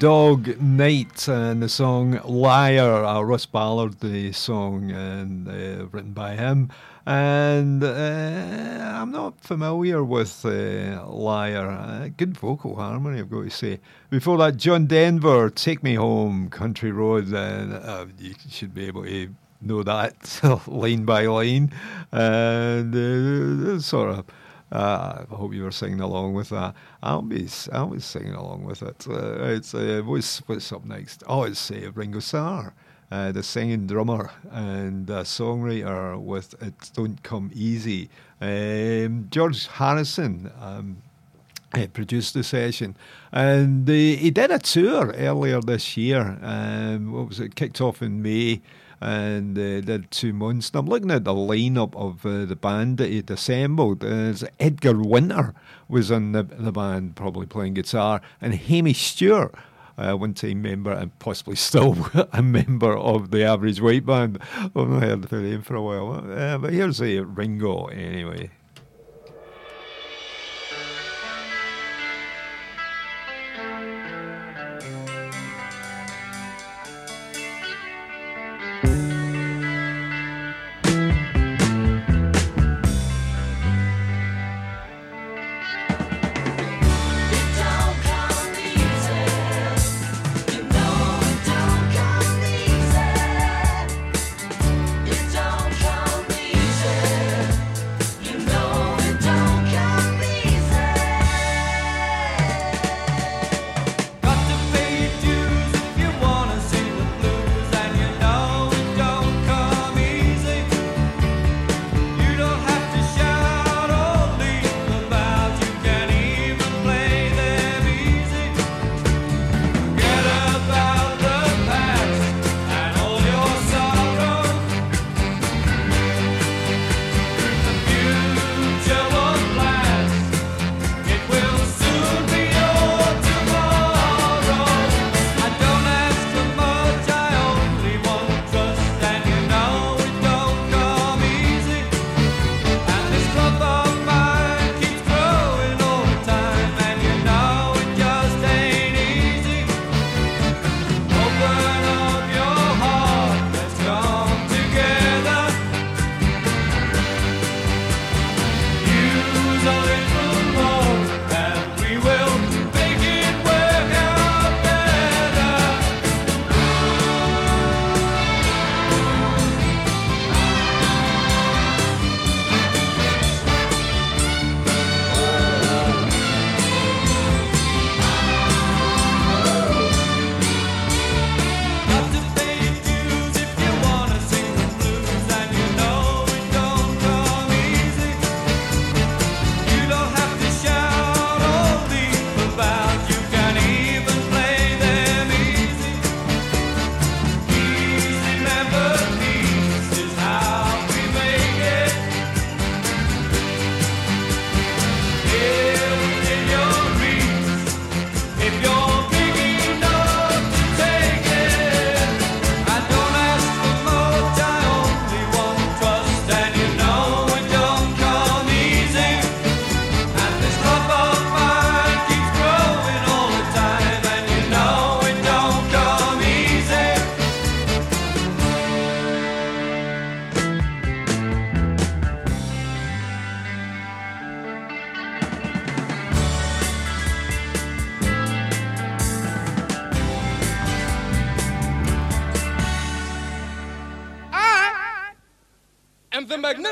Dog 0.01 0.59
Night 0.63 1.29
and 1.29 1.63
the 1.63 1.69
song 1.69 2.19
Liar, 2.25 3.23
Russ 3.23 3.45
Ballard 3.45 4.03
uh, 4.03 4.33
song 4.33 4.91
and 4.91 5.47
uh, 5.47 5.89
written 5.89 6.15
by 6.15 6.37
him. 6.37 6.71
And 7.05 7.85
uh, 7.85 8.95
I'm 8.97 9.11
not 9.11 9.39
familiar 9.43 10.03
with 10.03 10.43
uh, 10.47 11.07
Liar. 11.07 11.69
Uh, 11.69 12.09
good 12.17 12.35
vocal 12.35 12.77
harmony, 12.77 13.19
I've 13.19 13.29
got 13.29 13.43
to 13.43 13.51
say. 13.51 13.79
Before 14.09 14.39
that, 14.39 14.57
John 14.57 14.87
Denver, 14.87 15.51
Take 15.51 15.83
Me 15.83 15.97
Home, 15.97 16.49
Country 16.49 16.93
Road. 16.93 17.31
And 17.35 17.75
uh, 17.75 18.07
you 18.19 18.35
should 18.49 18.73
be 18.73 18.87
able 18.87 19.05
to 19.05 19.35
know 19.61 19.83
that 19.83 20.41
line 20.67 21.05
by 21.05 21.27
line. 21.27 21.75
And 22.11 22.95
uh, 22.97 23.79
sort 23.81 24.19
of. 24.19 24.25
Uh, 24.73 25.25
I 25.31 25.35
hope 25.35 25.53
you 25.53 25.65
were 25.65 25.73
singing 25.73 26.01
along 26.01 26.35
with 26.35 26.51
that. 26.51 26.75
I'll 27.03 27.23
be, 27.23 27.49
I'll 27.73 27.89
be 27.89 28.01
singing 28.01 28.35
along 28.35 28.65
with 28.65 28.83
it. 28.83 29.07
Uh, 29.09 29.45
it's 29.45 29.75
uh, 29.75 30.03
what's 30.05 30.39
what's 30.47 30.73
up 30.73 30.85
next? 30.85 31.25
Oh, 31.27 31.43
it's 31.43 31.71
uh, 31.71 31.91
Ringo 31.95 32.21
Starr, 32.21 32.73
uh, 33.11 33.33
the 33.33 33.43
singing 33.43 33.87
drummer 33.87 34.31
and 34.51 35.11
uh, 35.11 35.25
songwriter 35.25 36.21
with 36.21 36.61
"It 36.63 36.91
Don't 36.95 37.23
Come 37.23 37.51
Easy." 37.53 38.09
Um, 38.41 39.27
George 39.31 39.67
Harrison. 39.67 40.51
Um, 40.61 41.03
uh, 41.73 41.87
produced 41.93 42.35
the 42.35 42.43
session, 42.43 42.97
and 43.31 43.89
uh, 43.89 43.93
he 43.93 44.31
did 44.33 44.51
a 44.51 44.59
tour 44.59 45.13
earlier 45.17 45.61
this 45.61 45.97
year. 45.97 46.37
Um, 46.43 47.13
what 47.13 47.29
was 47.29 47.39
it? 47.39 47.55
Kicked 47.55 47.81
off 47.81 48.03
in 48.03 48.23
May, 48.23 48.61
and 49.01 49.57
uh, 49.57 49.81
did 49.81 50.11
two 50.11 50.33
months. 50.33 50.71
And 50.71 50.79
I'm 50.79 50.87
looking 50.87 51.11
at 51.11 51.25
the 51.25 51.33
lineup 51.33 51.95
of 51.97 52.25
uh, 52.27 52.45
the 52.45 52.57
band 52.57 52.99
that 52.99 53.11
he'd 53.11 53.31
assembled. 53.31 54.05
Uh, 54.05 54.35
Edgar 54.59 54.99
Winter 54.99 55.55
was 55.89 56.11
in 56.11 56.33
the, 56.33 56.43
the 56.43 56.73
band, 56.73 57.17
probably 57.17 57.47
playing 57.47 57.75
guitar, 57.75 58.21
and 58.41 58.55
Hamish 58.55 59.13
Stewart. 59.13 59.55
Uh, 59.99 60.15
one 60.15 60.33
time 60.33 60.63
member 60.63 60.93
and 60.93 61.19
possibly 61.19 61.55
still 61.55 62.09
a 62.33 62.43
member 62.43 62.97
of 62.97 63.31
the 63.31 63.45
Average 63.45 63.83
White 63.83 64.07
Band. 64.07 64.39
I've 64.55 64.75
not 64.75 65.03
heard 65.03 65.23
the 65.25 65.41
name 65.43 65.61
for 65.61 65.75
a 65.75 65.83
while. 65.83 66.33
Uh, 66.33 66.57
but 66.57 66.73
here's 66.73 67.03
a 67.03 67.19
Ringo 67.19 67.87
anyway. 67.87 68.51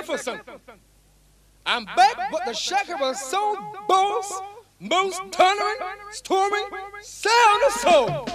Magnificent. 0.08 0.40
I'm 1.66 1.84
back 1.84 2.30
but 2.32 2.44
the 2.46 2.54
shaker 2.54 2.96
was 2.96 3.20
so 3.20 3.56
Boss, 3.88 4.40
most 4.80 5.20
thundering, 5.32 5.76
storming, 6.10 6.66
sound 7.02 7.62
of 7.66 7.72
soul. 7.72 8.27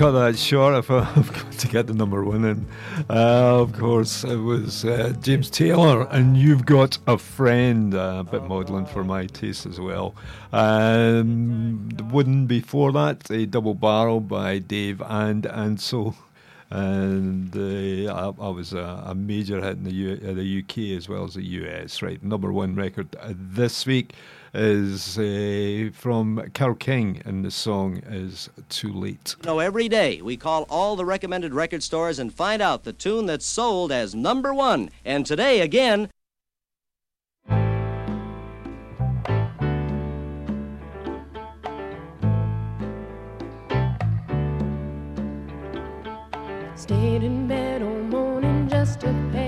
Cut 0.00 0.12
that 0.12 0.38
short 0.38 0.72
I've 0.72 0.88
got 0.88 1.52
to 1.52 1.68
get 1.68 1.86
the 1.86 1.92
number 1.92 2.24
one 2.24 2.42
in. 2.46 2.66
Uh, 3.10 3.60
of 3.60 3.74
course, 3.74 4.24
it 4.24 4.38
was 4.38 4.82
uh, 4.82 5.12
James 5.20 5.50
Taylor, 5.50 6.04
and 6.04 6.38
you've 6.38 6.64
got 6.64 6.96
a 7.06 7.18
friend, 7.18 7.94
uh, 7.94 8.20
a 8.20 8.24
bit 8.24 8.44
maudlin 8.44 8.86
for 8.86 9.04
my 9.04 9.26
taste 9.26 9.66
as 9.66 9.78
well. 9.78 10.14
Um, 10.54 11.90
the 11.94 12.04
one 12.04 12.46
before 12.46 12.92
that, 12.92 13.30
a 13.30 13.44
double 13.44 13.74
barrel 13.74 14.20
by 14.20 14.58
Dave 14.60 15.02
and 15.02 15.44
Ansel. 15.44 16.16
And 16.70 17.54
uh, 17.54 18.10
I, 18.10 18.46
I 18.46 18.48
was 18.48 18.72
a, 18.72 19.02
a 19.04 19.14
major 19.14 19.60
hit 19.60 19.76
in 19.76 19.84
the, 19.84 19.92
U, 19.92 20.16
the 20.16 20.64
UK 20.64 20.96
as 20.96 21.10
well 21.10 21.24
as 21.24 21.34
the 21.34 21.42
US, 21.42 22.00
right? 22.00 22.22
Number 22.24 22.50
one 22.54 22.74
record 22.74 23.14
this 23.28 23.84
week 23.84 24.14
is 24.54 25.18
uh, 25.18 25.90
from 25.92 26.50
Carole 26.54 26.74
King, 26.74 27.22
and 27.24 27.44
the 27.44 27.50
song 27.50 28.02
is 28.08 28.50
Too 28.68 28.92
Late. 28.92 29.36
You 29.40 29.46
know, 29.46 29.58
every 29.58 29.88
day 29.88 30.20
we 30.22 30.36
call 30.36 30.66
all 30.68 30.96
the 30.96 31.04
recommended 31.04 31.54
record 31.54 31.82
stores 31.82 32.18
and 32.18 32.32
find 32.32 32.60
out 32.60 32.84
the 32.84 32.92
tune 32.92 33.26
that's 33.26 33.46
sold 33.46 33.92
as 33.92 34.14
number 34.14 34.52
one. 34.52 34.90
And 35.04 35.24
today, 35.24 35.60
again, 35.60 36.10
Stayed 46.76 47.22
in 47.22 47.46
bed 47.46 47.82
all 47.82 48.02
morning 48.04 48.66
just 48.66 49.00
to 49.00 49.06
pass 49.06 49.30
the 49.30 49.32
time. 49.32 49.39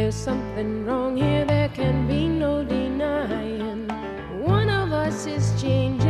There's 0.00 0.14
something 0.14 0.86
wrong 0.86 1.18
here, 1.18 1.44
there 1.44 1.68
can 1.68 2.08
be 2.08 2.26
no 2.26 2.64
denying. 2.64 3.86
One 4.40 4.70
of 4.70 4.94
us 4.94 5.26
is 5.26 5.52
changing, 5.60 6.09